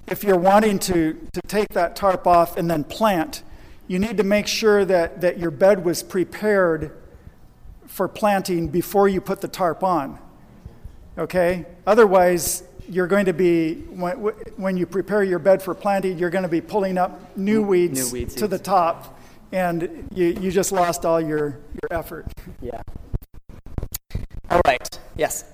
[0.07, 3.43] if you're wanting to, to take that tarp off and then plant,
[3.89, 6.97] you need to make sure that, that your bed was prepared
[7.87, 10.19] for planting before you put the tarp on.
[11.19, 11.67] Okay?
[11.87, 14.17] Otherwise, you're going to be, when,
[14.57, 18.13] when you prepare your bed for planting, you're going to be pulling up new weeds,
[18.13, 19.19] new weeds, to the top,
[19.53, 22.27] and you, you just lost all your, your effort.
[22.61, 22.83] Yeah.
[24.51, 24.99] All right.
[25.17, 25.45] Yes.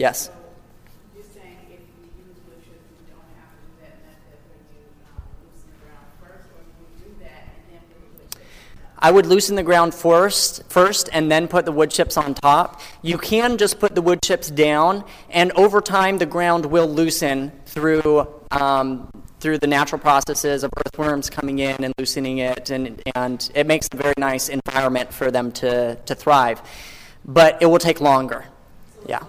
[0.00, 0.39] I
[9.02, 12.80] I would loosen the ground first, first, and then put the wood chips on top.
[13.00, 17.50] You can just put the wood chips down, and over time the ground will loosen
[17.64, 19.10] through um,
[19.40, 23.88] through the natural processes of earthworms coming in and loosening it, and and it makes
[23.92, 26.60] a very nice environment for them to to thrive.
[27.24, 28.44] But it will take longer.
[29.08, 29.24] Yeah.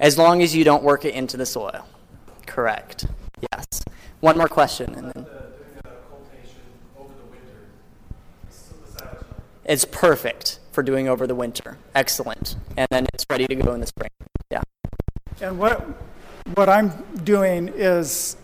[0.00, 1.86] As long as you don't work it into the soil.
[2.46, 3.06] Correct.
[3.52, 3.84] Yes.
[4.22, 5.24] One more question, and then.
[5.24, 5.26] doing
[5.84, 6.60] a cultivation
[6.96, 7.66] over the winter.
[8.50, 9.24] So the salad
[9.64, 11.76] It's perfect for doing over the winter.
[11.96, 12.54] Excellent.
[12.76, 14.10] And then it's ready to go in the spring.
[14.52, 14.62] Yeah.
[15.40, 15.80] And what,
[16.54, 16.90] what I'm
[17.24, 18.36] doing is,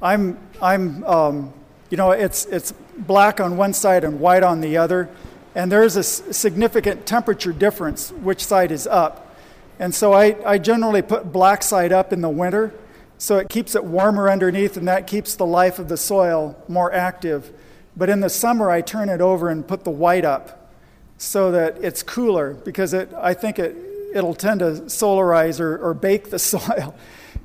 [0.00, 1.52] I'm, I'm, um,
[1.90, 5.08] you know, it's, it's black on one side and white on the other,
[5.56, 9.36] and there's a s- significant temperature difference which side is up.
[9.80, 12.72] And so I, I generally put black side up in the winter,
[13.20, 16.90] so it keeps it warmer underneath, and that keeps the life of the soil more
[16.90, 17.52] active.
[17.94, 20.72] But in the summer, I turn it over and put the white up
[21.18, 23.76] so that it's cooler because it, I think it,
[24.14, 26.94] it'll tend to solarize or, or bake the soil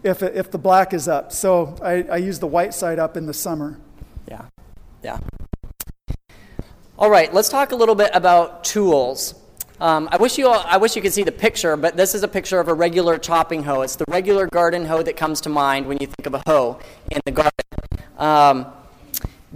[0.01, 1.33] if, it, if the black is up.
[1.33, 3.77] So I, I use the white side up in the summer.
[4.29, 4.45] Yeah.
[5.03, 5.19] Yeah.
[6.97, 9.35] All right, let's talk a little bit about tools.
[9.79, 12.23] Um, I wish you all, I wish you could see the picture, but this is
[12.23, 13.81] a picture of a regular chopping hoe.
[13.81, 16.79] It's the regular garden hoe that comes to mind when you think of a hoe
[17.11, 17.51] in the garden.
[18.17, 18.67] Um,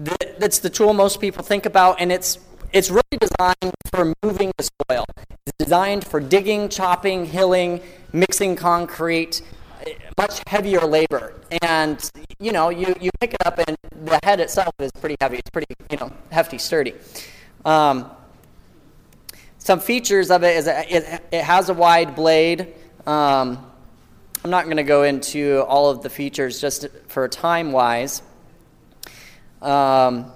[0.04, 2.40] th- that's the tool most people think about, and it's
[2.74, 5.06] it's really designed for moving the soil.
[5.46, 7.82] It's designed for digging, chopping, hilling,
[8.14, 9.42] mixing concrete,
[10.18, 11.34] much heavier labor.
[11.62, 12.08] And
[12.40, 15.38] you know, you, you pick it up, and the head itself is pretty heavy.
[15.38, 16.94] It's pretty you know hefty, sturdy.
[17.64, 18.12] Um,
[19.60, 22.74] some features of it is it, it has a wide blade.
[23.06, 23.66] Um,
[24.44, 28.22] I'm not going to go into all of the features just for time wise.
[29.62, 30.32] Um,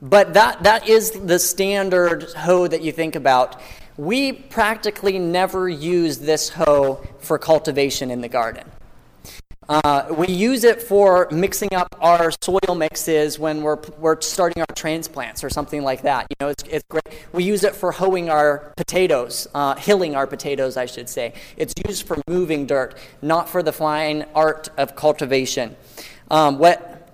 [0.00, 3.60] but that, that is the standard hoe that you think about.
[3.96, 8.70] We practically never use this hoe for cultivation in the garden.
[9.68, 14.74] Uh, we use it for mixing up our soil mixes when we're, we're starting our
[14.74, 16.26] transplants or something like that.
[16.30, 17.04] You know, it's, it's great.
[17.34, 21.34] We use it for hoeing our potatoes, uh, hilling our potatoes, I should say.
[21.58, 25.76] It's used for moving dirt, not for the fine art of cultivation.
[26.30, 27.06] Um, what,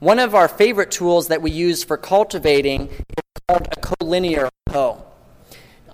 [0.00, 5.05] one of our favorite tools that we use for cultivating is called a collinear hoe.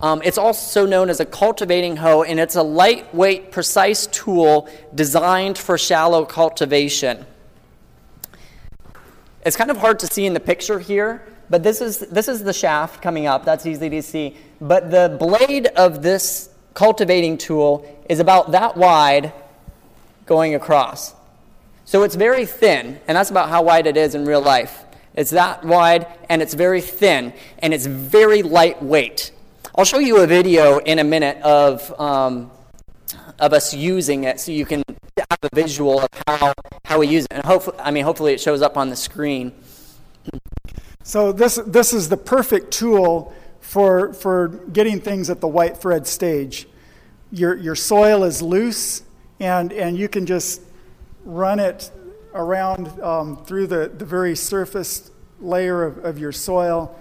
[0.03, 5.57] Um, it's also known as a cultivating hoe, and it's a lightweight, precise tool designed
[5.57, 7.25] for shallow cultivation.
[9.45, 12.43] It's kind of hard to see in the picture here, but this is, this is
[12.43, 13.45] the shaft coming up.
[13.45, 14.35] That's easy to see.
[14.59, 19.31] But the blade of this cultivating tool is about that wide
[20.25, 21.15] going across.
[21.85, 24.83] So it's very thin, and that's about how wide it is in real life.
[25.15, 29.31] It's that wide, and it's very thin, and it's very lightweight.
[29.75, 32.51] I'll show you a video in a minute of, um,
[33.39, 34.83] of us using it so you can
[35.17, 36.53] have a visual of how,
[36.85, 37.31] how we use it.
[37.31, 39.51] And hopefully, I mean, hopefully it shows up on the screen.
[41.01, 46.05] So this, this is the perfect tool for, for getting things at the white thread
[46.05, 46.67] stage.
[47.31, 49.01] Your, your soil is loose,
[49.39, 50.61] and, and you can just
[51.25, 51.89] run it
[52.35, 55.09] around um, through the, the very surface
[55.41, 56.95] layer of, of your soil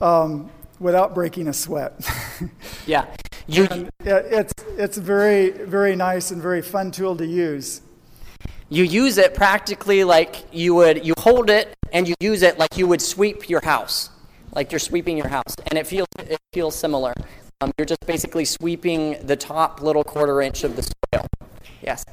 [0.00, 1.94] um, without breaking a sweat.
[2.86, 3.06] Yeah.
[3.48, 3.66] You,
[4.04, 7.80] it's, it's a very, very nice and very fun tool to use.
[8.68, 12.76] you use it practically like you would, you hold it and you use it like
[12.76, 14.10] you would sweep your house,
[14.54, 15.56] like you're sweeping your house.
[15.68, 17.12] And it feels, it feels similar.
[17.60, 21.26] Um, you're just basically sweeping the top little quarter inch of the soil.
[21.82, 22.04] Yes.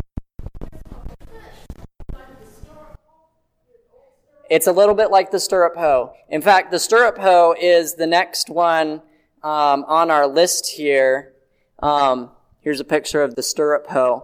[4.49, 6.13] It's a little bit like the stirrup hoe.
[6.29, 9.01] In fact, the stirrup hoe is the next one
[9.41, 11.33] um, on our list here.
[11.81, 12.31] Um,
[12.61, 14.23] here's a picture of the stirrup hoe,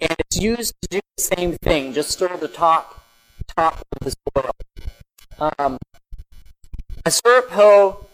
[0.00, 1.92] and it's used to do the same thing.
[1.92, 3.04] Just stir the top
[3.56, 5.50] top of the soil.
[5.58, 5.78] Um,
[7.04, 8.06] a stirrup hoe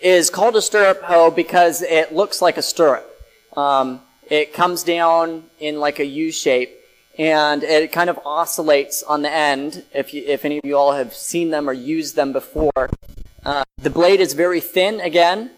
[0.00, 3.10] is called a stirrup hoe because it looks like a stirrup.
[3.56, 6.76] Um, it comes down in like a U shape,
[7.18, 9.84] and it kind of oscillates on the end.
[9.94, 12.90] If you, if any of you all have seen them or used them before,
[13.44, 15.50] uh, the blade is very thin again,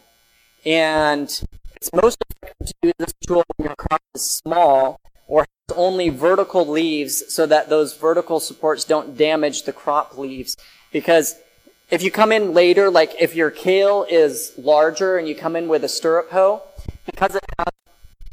[0.64, 1.24] and
[1.74, 6.08] it's most effective to use this tool when your crop is small or has only
[6.08, 10.56] vertical leaves, so that those vertical supports don't damage the crop leaves.
[10.92, 11.36] Because
[11.90, 15.68] if you come in later, like if your kale is larger and you come in
[15.68, 16.62] with a stirrup hoe,
[17.04, 17.72] because it has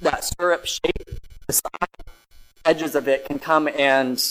[0.01, 1.87] that stirrup shape, the side
[2.65, 4.23] edges of it can come and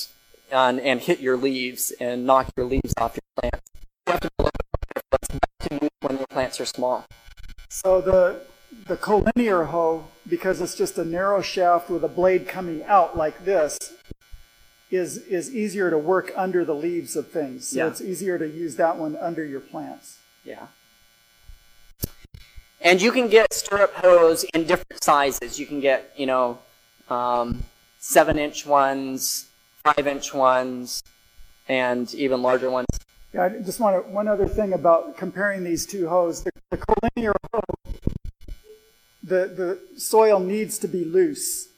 [0.50, 3.70] and, and hit your leaves and knock your leaves off your plants.
[4.06, 5.18] You have to be a little bit careful.
[5.22, 7.06] It's best to use when your plants are small.
[7.70, 8.42] So the,
[8.86, 13.46] the collinear hoe, because it's just a narrow shaft with a blade coming out like
[13.46, 13.78] this,
[14.90, 17.68] is, is easier to work under the leaves of things.
[17.68, 17.86] So Yeah.
[17.86, 20.18] it's easier to use that one under your plants.
[20.44, 20.66] Yeah.
[22.82, 25.58] And you can get stirrup hoes in different sizes.
[25.58, 26.58] You can get, you know,
[27.08, 27.62] um,
[28.02, 29.46] seven inch ones,
[29.84, 31.02] five inch ones,
[31.68, 32.88] and even larger ones.
[33.32, 36.42] Yeah, I just want to, one other thing about comparing these two hoes.
[36.42, 37.60] The, the collinear hoe,
[39.22, 41.68] the, the soil needs to be loose.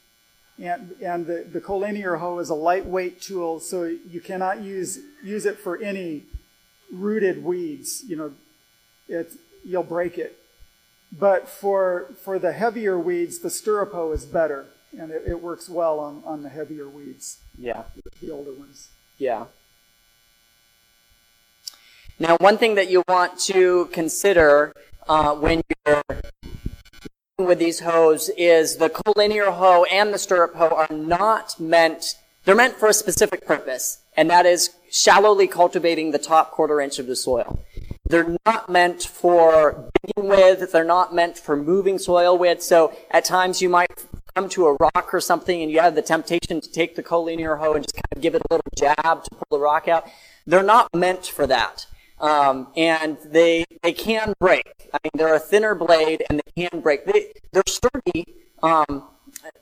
[0.57, 5.45] And, and the, the collinear hoe is a lightweight tool, so you cannot use, use
[5.45, 6.23] it for any
[6.91, 8.03] rooted weeds.
[8.05, 8.33] You know,
[9.07, 9.31] it,
[9.63, 10.39] you'll break it.
[11.17, 14.65] But for, for the heavier weeds, the stirrup hoe is better,
[14.99, 17.83] and it, it works well on, on the heavier weeds, Yeah.
[18.21, 18.89] the older ones.
[19.17, 19.45] Yeah.
[22.19, 24.73] Now, one thing that you want to consider
[25.07, 26.01] uh, when you're
[27.37, 32.15] with these hoes is the collinear hoe and the stirrup hoe are not meant,
[32.45, 36.97] they're meant for a specific purpose, and that is shallowly cultivating the top quarter inch
[36.99, 37.59] of the soil.
[38.07, 43.25] They're not meant for digging with, they're not meant for moving soil with, so at
[43.25, 43.89] times you might
[44.35, 47.57] come to a rock or something and you have the temptation to take the collinear
[47.57, 50.05] hoe and just kind of give it a little jab to pull the rock out.
[50.45, 51.87] They're not meant for that.
[52.19, 54.89] Um, and they they can break.
[54.93, 57.05] I mean, they're a thinner blade and they can break.
[57.05, 58.35] They, they're sturdy.
[58.63, 59.03] Um,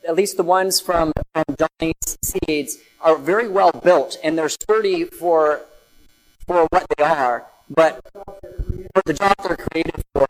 [0.07, 5.03] at least the ones from, from Johnny's seeds are very well built and they're sturdy
[5.05, 5.61] for
[6.45, 10.25] for what they are, but for the job they're created for.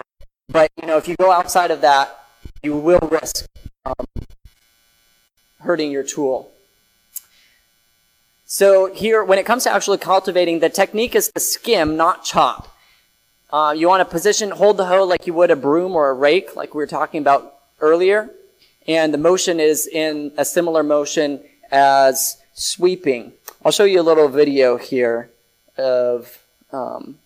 [0.48, 2.26] But you know, if you go outside of that,
[2.62, 3.48] you will risk
[3.86, 4.06] um,
[5.60, 6.52] hurting your tool.
[8.46, 12.78] So here, when it comes to actually cultivating, the technique is to skim, not chop.
[13.52, 16.14] Uh, you want to position, hold the hoe like you would a broom or a
[16.14, 18.30] rake, like we were talking about earlier.
[18.88, 23.34] And the motion is in a similar motion as sweeping.
[23.64, 25.30] I'll show you a little video here
[25.78, 27.18] of, um,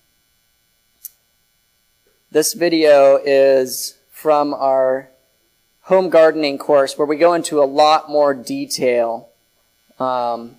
[2.32, 5.10] this video is from our
[5.88, 9.30] home gardening course where we go into a lot more detail.
[10.00, 10.58] Um,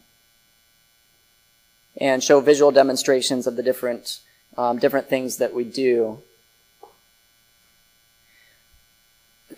[2.00, 4.20] and show visual demonstrations of the different
[4.56, 6.22] um, different things that we do.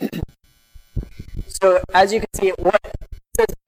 [1.47, 2.81] so as you can see, what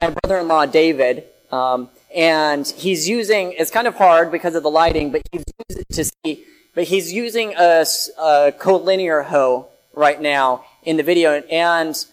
[0.00, 3.52] my brother-in-law David, um, and he's using.
[3.52, 6.44] It's kind of hard because of the lighting, but he's using to see.
[6.74, 7.84] But he's using a,
[8.18, 12.04] a collinear hoe right now in the video, and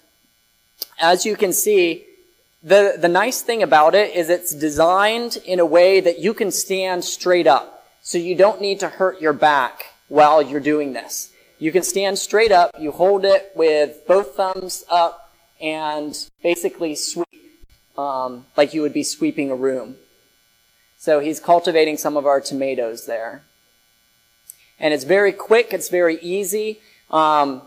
[0.99, 2.05] as you can see,
[2.61, 6.51] the, the nice thing about it is it's designed in a way that you can
[6.51, 7.85] stand straight up.
[8.01, 11.31] So you don't need to hurt your back while you're doing this.
[11.57, 17.27] You can stand straight up, you hold it with both thumbs up, and basically sweep,
[17.97, 19.95] um, like you would be sweeping a room.
[20.97, 23.43] So he's cultivating some of our tomatoes there.
[24.79, 26.79] And it's very quick, it's very easy.
[27.09, 27.61] Um,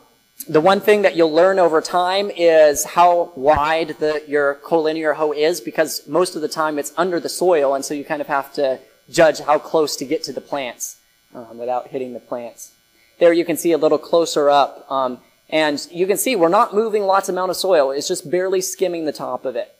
[0.48, 5.32] the one thing that you'll learn over time is how wide the, your collinear hoe
[5.32, 8.26] is because most of the time it's under the soil and so you kind of
[8.26, 8.80] have to
[9.10, 10.96] judge how close to get to the plants
[11.34, 12.72] um, without hitting the plants.
[13.18, 16.74] There you can see a little closer up um, and you can see we're not
[16.74, 17.90] moving lots amount of soil.
[17.90, 19.72] It's just barely skimming the top of it.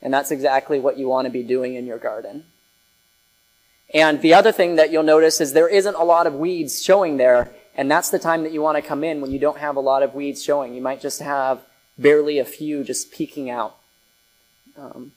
[0.00, 2.44] And that's exactly what you want to be doing in your garden.
[3.94, 7.18] And the other thing that you'll notice is there isn't a lot of weeds showing
[7.18, 9.76] there and that's the time that you want to come in when you don't have
[9.76, 10.74] a lot of weeds showing.
[10.74, 11.60] You might just have
[11.98, 13.76] barely a few just peeking out.
[14.76, 15.12] Um,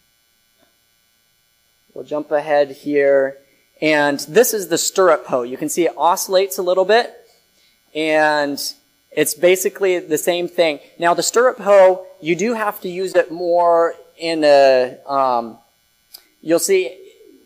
[1.93, 3.37] we'll jump ahead here.
[3.81, 5.43] And this is the stirrup hoe.
[5.43, 7.13] You can see it oscillates a little bit.
[7.93, 8.61] And
[9.11, 10.79] it's basically the same thing.
[10.97, 15.57] Now the stirrup hoe, you do have to use it more in a, um,
[16.41, 17.01] you'll see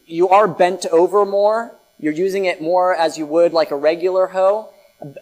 [0.05, 1.75] you are bent over more.
[1.99, 4.69] You're using it more as you would like a regular hoe.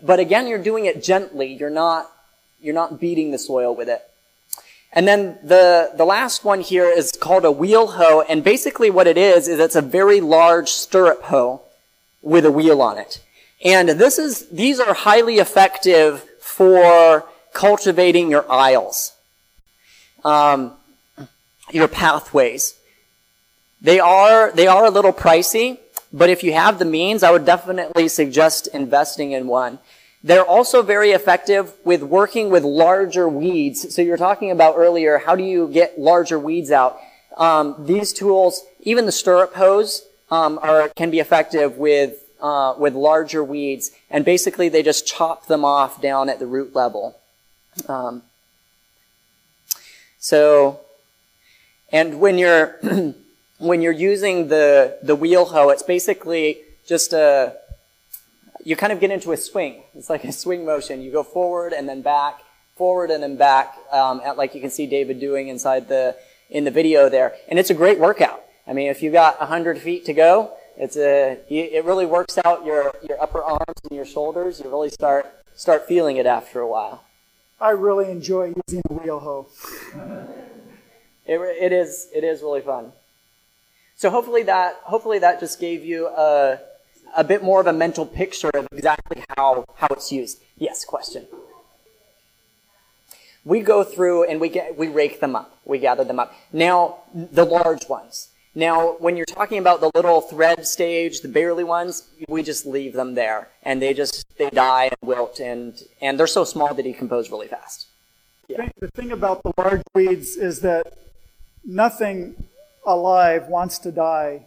[0.02, 1.54] But again, you're doing it gently.
[1.54, 2.10] You're not,
[2.62, 4.02] you're not beating the soil with it.
[4.94, 8.22] And then the, the last one here is called a wheel hoe.
[8.22, 11.62] And basically what it is, is it's a very large stirrup hoe
[12.22, 13.22] with a wheel on it.
[13.64, 19.14] And this is, these are highly effective for cultivating your aisles,
[20.24, 20.74] um,
[21.72, 22.76] your pathways.
[23.82, 25.80] They are, they are a little pricey,
[26.12, 29.80] but if you have the means, I would definitely suggest investing in one.
[30.24, 33.94] They're also very effective with working with larger weeds.
[33.94, 37.00] So you were talking about earlier, how do you get larger weeds out?
[37.38, 42.94] Um, these tools, even the stirrup hose, um, are, can be effective with uh, with
[42.94, 47.18] larger weeds, and basically they just chop them off down at the root level.
[47.88, 48.24] Um,
[50.20, 50.82] so,
[51.92, 52.78] and when you're
[53.58, 57.56] when you're using the, the wheel hoe, it's basically just a,
[58.64, 59.84] you kind of get into a swing.
[59.96, 61.02] It's like a swing motion.
[61.02, 62.42] You go forward and then back,
[62.76, 66.16] forward and then back, um, at, like you can see David doing inside the,
[66.50, 67.36] in the video there.
[67.48, 68.44] And it's a great workout.
[68.68, 72.64] I mean, if you've got 100 feet to go, it's a, it really works out
[72.64, 74.60] your, your upper arms and your shoulders.
[74.60, 77.04] You really start, start feeling it after a while.
[77.60, 79.48] I really enjoy using the wheel hoe.
[81.26, 82.92] It, it is, it is really fun.
[83.98, 86.60] So hopefully that hopefully that just gave you a,
[87.16, 90.40] a bit more of a mental picture of exactly how, how it's used.
[90.56, 91.26] Yes, question.
[93.44, 95.58] We go through and we get we rake them up.
[95.66, 96.32] We gather them up.
[96.54, 98.30] Now the large ones.
[98.54, 102.94] Now, when you're talking about the little thread stage, the barely ones, we just leave
[102.94, 106.82] them there, and they just they die and wilt, and and they're so small they
[106.82, 107.86] decompose really fast.
[108.48, 108.68] Yeah.
[108.80, 110.98] The thing about the large weeds is that
[111.64, 112.48] nothing
[112.88, 114.46] alive wants to die.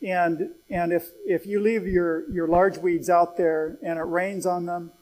[0.00, 4.46] And, and if, if you leave your, your large weeds out there and it rains
[4.46, 4.92] on them,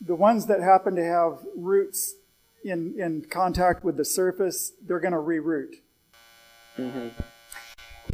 [0.00, 2.14] the ones that happen to have roots
[2.64, 5.74] in, in contact with the surface, they're going to reroot.
[6.76, 7.08] Mm-hmm.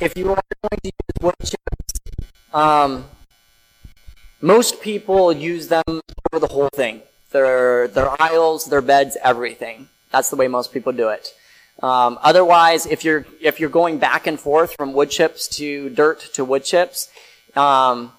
[0.01, 2.17] If you are going to use wood chips,
[2.53, 3.07] um,
[4.43, 6.01] most people use them
[6.31, 7.03] for the whole thing.
[7.31, 9.89] Their, their aisles, their beds, everything.
[10.11, 11.33] That's the way most people do it.
[11.83, 16.21] Um, otherwise, if you're if you're going back and forth from wood chips to dirt
[16.35, 17.11] to wood chips,
[17.55, 18.13] um,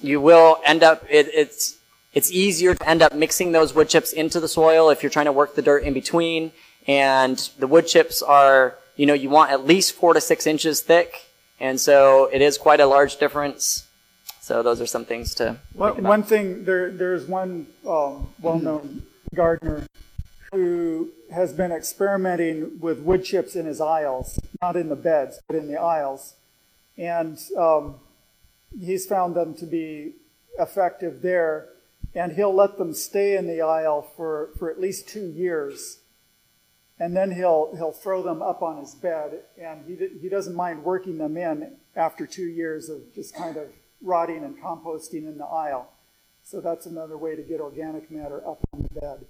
[0.00, 1.04] you will end up.
[1.08, 1.76] It, it's
[2.14, 5.26] it's easier to end up mixing those wood chips into the soil if you're trying
[5.26, 6.52] to work the dirt in between.
[6.88, 10.80] And the wood chips are, you know, you want at least four to six inches
[10.80, 11.26] thick,
[11.60, 13.86] and so it is quite a large difference.
[14.40, 15.56] So those are some things to.
[15.74, 19.02] One, one thing there there's one um, well-known
[19.34, 19.82] gardener
[20.52, 25.56] who has been experimenting with wood chips in his aisles, not in the beds, but
[25.56, 26.34] in the aisles.
[26.96, 27.96] And um,
[28.78, 30.14] he's found them to be
[30.58, 31.68] effective there.
[32.14, 35.98] And he'll let them stay in the aisle for, for at least two years.
[36.98, 39.40] And then he'll, he'll throw them up on his bed.
[39.60, 43.68] And he, he doesn't mind working them in after two years of just kind of
[44.00, 45.92] rotting and composting in the aisle.
[46.42, 49.26] So that's another way to get organic matter up on the bed.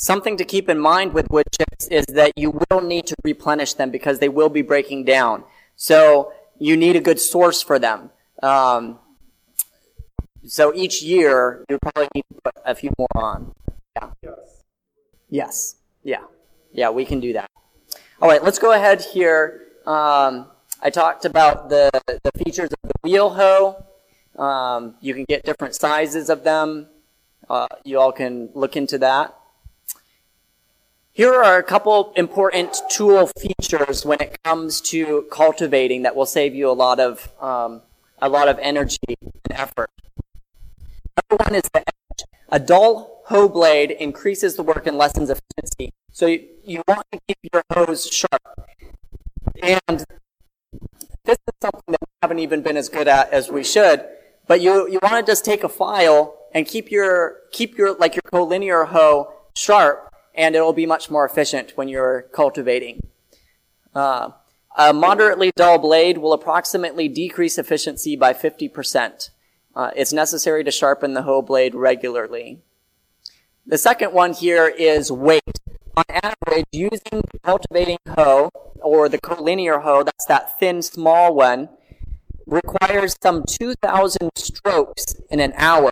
[0.00, 3.74] Something to keep in mind with wood chips is that you will need to replenish
[3.74, 5.42] them because they will be breaking down.
[5.74, 8.10] So you need a good source for them.
[8.40, 9.00] Um,
[10.46, 13.52] so each year you probably need to put a few more on.
[13.96, 14.10] Yeah.
[14.22, 14.64] Yes.
[15.30, 15.74] Yes.
[16.04, 16.24] Yeah.
[16.72, 17.50] Yeah, we can do that.
[18.22, 19.66] All right, let's go ahead here.
[19.84, 20.46] Um,
[20.80, 23.84] I talked about the, the features of the wheel hoe.
[24.40, 26.86] Um, you can get different sizes of them.
[27.50, 29.34] Uh, you all can look into that.
[31.18, 36.54] Here are a couple important tool features when it comes to cultivating that will save
[36.54, 37.82] you a lot of um,
[38.20, 39.90] a lot of energy and effort.
[41.18, 42.24] Number one is the edge.
[42.50, 45.92] A dull hoe blade increases the work and lessens efficiency.
[46.12, 48.40] So you, you want to keep your hose sharp.
[49.60, 50.04] And
[51.24, 54.06] this is something that we haven't even been as good at as we should.
[54.46, 58.14] But you, you want to just take a file and keep your keep your like
[58.14, 63.08] your collinear hoe sharp, and it'll be much more efficient when you're cultivating.
[63.92, 64.30] Uh,
[64.78, 69.30] a moderately dull blade will approximately decrease efficiency by 50%.
[69.74, 72.60] Uh, it's necessary to sharpen the hoe blade regularly.
[73.66, 75.42] The second one here is weight.
[75.96, 81.68] On average, using the cultivating hoe or the collinear hoe, that's that thin, small one,
[82.46, 85.90] requires some 2,000 strokes in an hour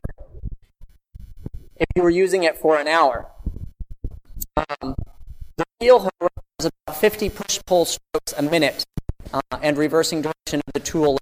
[1.74, 3.32] if you were using it for an hour.
[4.56, 4.94] Um,
[5.56, 8.84] the wheel hoe requires about 50 push-pull strokes a minute
[9.32, 11.18] uh, and reversing direction of the tool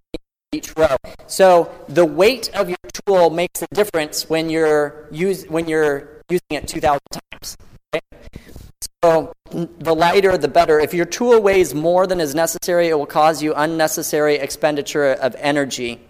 [0.53, 0.97] each row.
[1.27, 6.43] So the weight of your tool makes a difference when you're, use, when you're using
[6.51, 7.57] it 2,000 times.
[7.95, 8.01] Okay?
[9.03, 10.81] So the lighter, the better.
[10.81, 15.35] If your tool weighs more than is necessary, it will cause you unnecessary expenditure of
[15.39, 16.01] energy.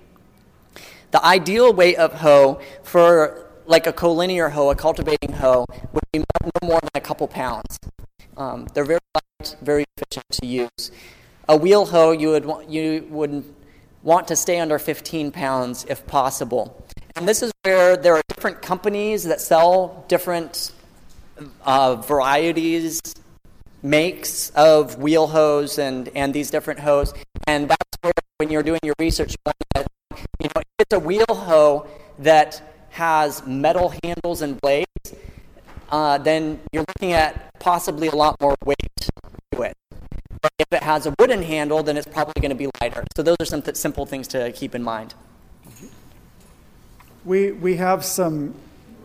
[1.11, 6.19] The ideal weight of hoe for like a collinear hoe, a cultivating hoe, would be
[6.19, 7.79] no more than a couple pounds.
[8.37, 10.91] Um, they're very light, very efficient to use.
[11.49, 13.45] A wheel hoe, you would want, you would
[14.03, 16.85] want to stay under 15 pounds if possible.
[17.17, 20.73] And this is where there are different companies that sell different
[21.65, 23.01] uh, varieties,
[23.83, 27.15] makes of wheel hose and, and these different hoes.
[27.47, 29.53] And that's where, when you're doing your research, you,
[30.55, 31.87] know, it's a wheel hoe
[32.19, 34.87] that has metal handles and blades,
[35.91, 38.79] uh, then you're looking at possibly a lot more weight
[39.53, 39.77] to it.
[40.41, 43.05] But if it has a wooden handle, then it's probably going to be lighter.
[43.17, 45.15] So those are some th- simple things to keep in mind.
[47.25, 48.55] We, we have some,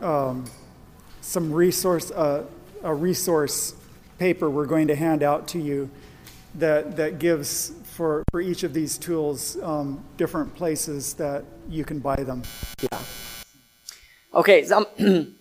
[0.01, 0.45] um,
[1.21, 2.43] some resource, uh,
[2.83, 3.73] a resource
[4.19, 5.89] paper we're going to hand out to you
[6.55, 11.97] that, that gives for, for each of these tools um, different places that you can
[11.97, 12.43] buy them.
[12.81, 12.99] Yeah.
[14.31, 15.33] Okay, so, the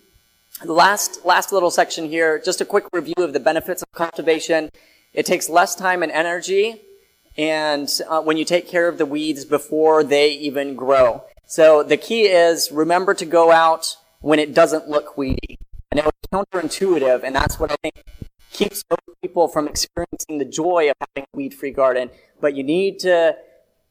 [0.65, 4.71] last, last little section here, just a quick review of the benefits of cultivation.
[5.13, 6.81] It takes less time and energy,
[7.37, 11.23] and uh, when you take care of the weeds before they even grow.
[11.45, 15.59] So the key is remember to go out when it doesn't look weedy.
[15.91, 18.03] And it was counterintuitive, and that's what I think
[18.51, 18.83] keeps
[19.21, 22.09] people from experiencing the joy of having a weed-free garden.
[22.41, 23.35] But you need to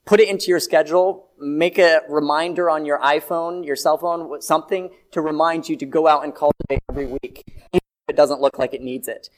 [0.06, 4.90] put it into your schedule, make a reminder on your iPhone, your cell phone, something
[5.12, 8.74] to remind you to go out and cultivate every week, if it doesn't look like
[8.74, 9.28] it needs it.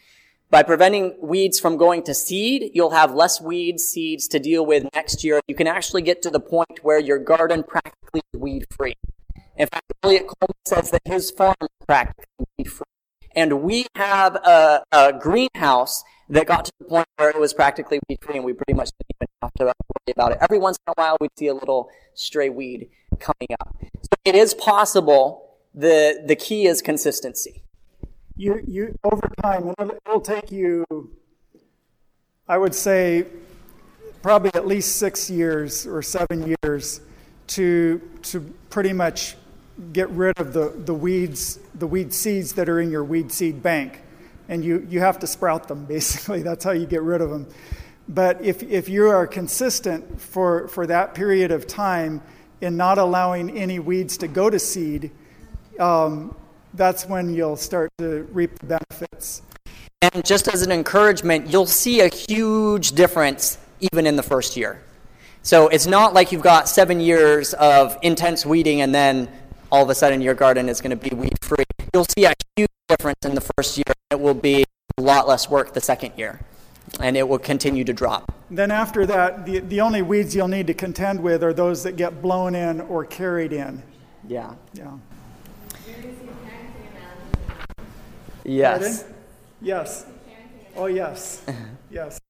[0.51, 4.85] By preventing weeds from going to seed, you'll have less weed seeds to deal with
[4.95, 5.41] next year.
[5.47, 8.95] You can actually get to the point where your garden practically is weed free.
[9.57, 12.85] In fact, Eliot Coleman says that his farm is practically weed free.
[13.37, 18.01] And we have a, a, greenhouse that got to the point where it was practically
[18.09, 20.39] weed free, and we pretty much didn't even have to worry about it.
[20.41, 23.77] Every once in a while, we'd see a little stray weed coming up.
[23.83, 25.47] So it is possible.
[25.75, 27.63] The, the key is consistency
[28.41, 30.87] you, you over time, it'll, it'll take you,
[32.49, 33.27] I would say,
[34.23, 37.03] probably at least six years or seven years
[37.49, 39.37] to, to pretty much
[39.93, 43.63] get rid of the, the weeds, the weed seeds that are in your weed seed
[43.63, 44.01] bank.
[44.51, 46.43] And you, you have to sprout them, basically.
[46.43, 47.49] That's how you get rid of them.
[48.07, 52.21] But if, if you are consistent for, for that period of time
[52.61, 55.11] in not allowing any weeds to go to seed,
[55.79, 56.35] um,
[56.75, 59.43] that's when you'll start to reap the benefits.
[60.03, 64.83] And just as an encouragement, you'll see a huge difference even in the first year.
[65.43, 69.31] So it's not like you've got seven years of intense weeding and then
[69.73, 71.65] all of a sudden your garden is going to be weed free.
[71.95, 73.95] You'll see a huge difference in the first year.
[74.11, 74.65] It will be
[74.99, 76.41] a lot less work the second year,
[77.01, 78.35] and it will continue to drop.
[78.51, 81.97] Then after that, the, the only weeds you'll need to contend with are those that
[81.97, 83.83] get blown in or carried in.
[84.27, 84.55] Yeah.
[84.75, 84.91] Yeah.
[88.45, 89.03] Yes.
[89.03, 89.15] Pardon?
[89.63, 90.07] Yes.
[90.77, 91.45] Oh, yes.
[91.91, 92.21] yes.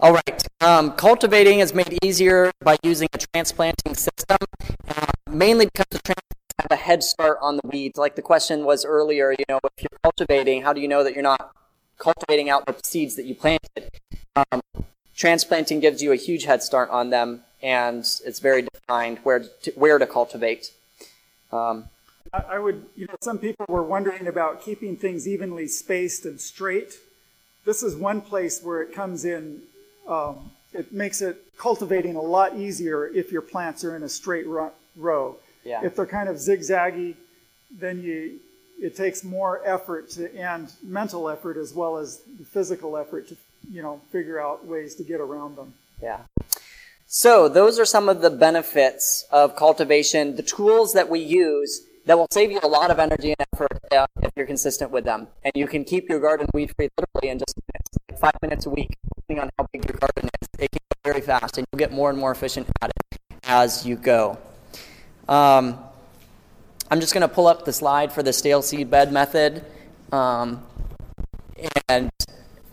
[0.00, 0.42] All right.
[0.60, 4.38] Um, cultivating is made easier by using a transplanting system,
[4.88, 7.98] uh, mainly because the transplants have a head start on the weeds.
[7.98, 11.14] Like the question was earlier, you know, if you're cultivating, how do you know that
[11.14, 11.52] you're not
[12.02, 13.90] cultivating out the seeds that you planted.
[14.34, 14.60] Um,
[15.14, 19.70] transplanting gives you a huge head start on them, and it's very defined where to,
[19.72, 20.72] where to cultivate.
[21.52, 21.88] Um,
[22.32, 26.94] I would, you know, some people were wondering about keeping things evenly spaced and straight.
[27.64, 29.60] This is one place where it comes in,
[30.08, 34.46] um, it makes it cultivating a lot easier if your plants are in a straight
[34.46, 35.36] row.
[35.64, 35.84] Yeah.
[35.84, 37.14] If they're kind of zigzaggy,
[37.70, 38.40] then you,
[38.80, 43.36] it takes more effort to, and mental effort as well as the physical effort to,
[43.70, 45.74] you know, figure out ways to get around them.
[46.02, 46.18] Yeah.
[47.06, 52.18] So those are some of the benefits of cultivation, the tools that we use that
[52.18, 55.28] will save you a lot of energy and effort uh, if you're consistent with them.
[55.44, 58.66] And you can keep your garden weed free literally in just minutes, like five minutes
[58.66, 60.48] a week, depending on how big your garden is.
[60.58, 63.86] It can go very fast, and you'll get more and more efficient at it as
[63.86, 64.38] you go.
[65.28, 65.78] Um,
[66.90, 69.64] I'm just going to pull up the slide for the stale seed bed method.
[70.12, 70.62] Um,
[71.88, 72.10] and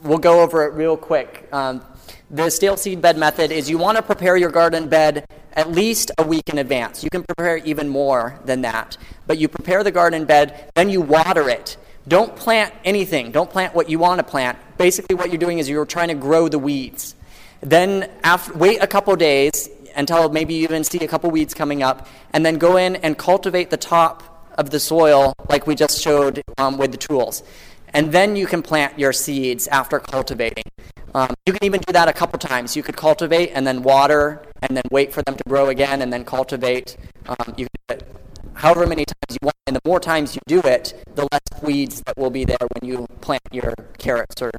[0.04, 1.48] we'll go over it real quick.
[1.52, 1.82] Um,
[2.30, 6.12] the stale seed bed method is you want to prepare your garden bed at least
[6.18, 7.04] a week in advance.
[7.04, 8.98] You can prepare even more than that.
[9.26, 11.78] But you prepare the garden bed, then you water it.
[12.08, 13.32] Don't plant anything.
[13.32, 14.58] Don't plant what you want to plant.
[14.78, 17.16] Basically, what you're doing is you're trying to grow the weeds.
[17.62, 19.70] Then after, wait a couple days
[20.00, 23.18] until maybe you even see a couple weeds coming up, and then go in and
[23.18, 27.44] cultivate the top of the soil like we just showed um, with the tools.
[27.94, 30.64] And then you can plant your seeds after cultivating.
[31.14, 32.76] Um, you can even do that a couple times.
[32.78, 36.14] You could cultivate and then water and then wait for them to grow again and
[36.14, 36.96] then cultivate.
[37.28, 38.16] Um, you can do it
[38.54, 39.56] however many times you want.
[39.68, 42.90] And the more times you do it, the less weeds that will be there when
[42.90, 44.42] you plant your carrots.
[44.42, 44.52] Or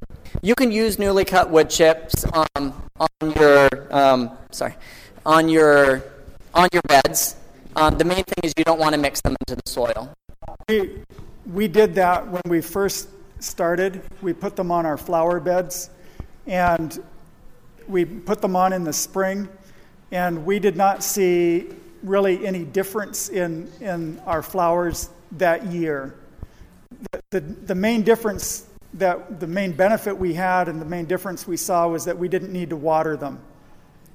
[0.43, 4.74] you can use newly cut wood chips um, on your um, sorry
[5.27, 6.03] on your
[6.55, 7.37] on your beds.
[7.77, 10.12] Um, the main thing is you don't want to mix them into the soil.
[10.68, 11.03] We,
[11.47, 13.09] we did that when we first
[13.39, 14.03] started.
[14.23, 15.91] We put them on our flower beds
[16.47, 17.03] and
[17.87, 19.49] we put them on in the spring,
[20.12, 21.68] and we did not see
[22.03, 26.14] really any difference in, in our flowers that year.
[27.12, 31.47] The, the, the main difference that the main benefit we had and the main difference
[31.47, 33.39] we saw was that we didn't need to water them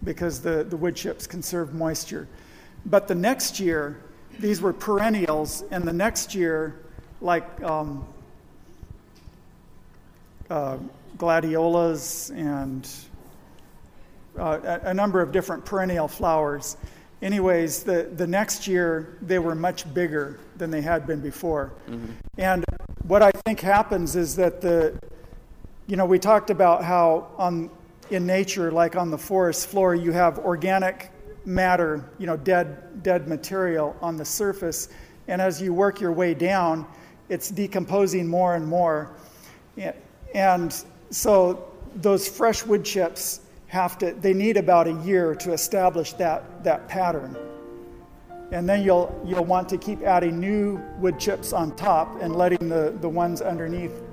[0.03, 2.27] because the, the wood chips conserve moisture.
[2.85, 3.97] But the next year,
[4.39, 6.75] these were perennials, and the next year,
[7.21, 8.05] like um,
[10.49, 10.77] uh,
[11.17, 12.87] gladiolas and
[14.37, 16.77] uh, a, a number of different perennial flowers.
[17.21, 21.71] Anyways, the, the next year they were much bigger than they had been before.
[22.37, 22.65] And
[23.07, 24.99] what I think happens is that the,
[25.87, 27.69] you know, we talked about how on,
[28.11, 31.11] in nature, like on the forest floor, you have organic
[31.45, 34.89] matter, you know, dead, dead material on the surface.
[35.27, 36.85] And as you work your way down,
[37.29, 39.15] it's decomposing more and more.
[40.33, 40.75] And
[41.09, 46.63] so those fresh wood chips have to, they need about a year to establish that,
[46.63, 47.35] that pattern.
[48.51, 52.69] And then you'll, you'll want to keep adding new wood chips on top and letting
[52.69, 54.03] the, the ones underneath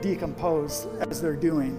[0.00, 1.78] decompose as they're doing.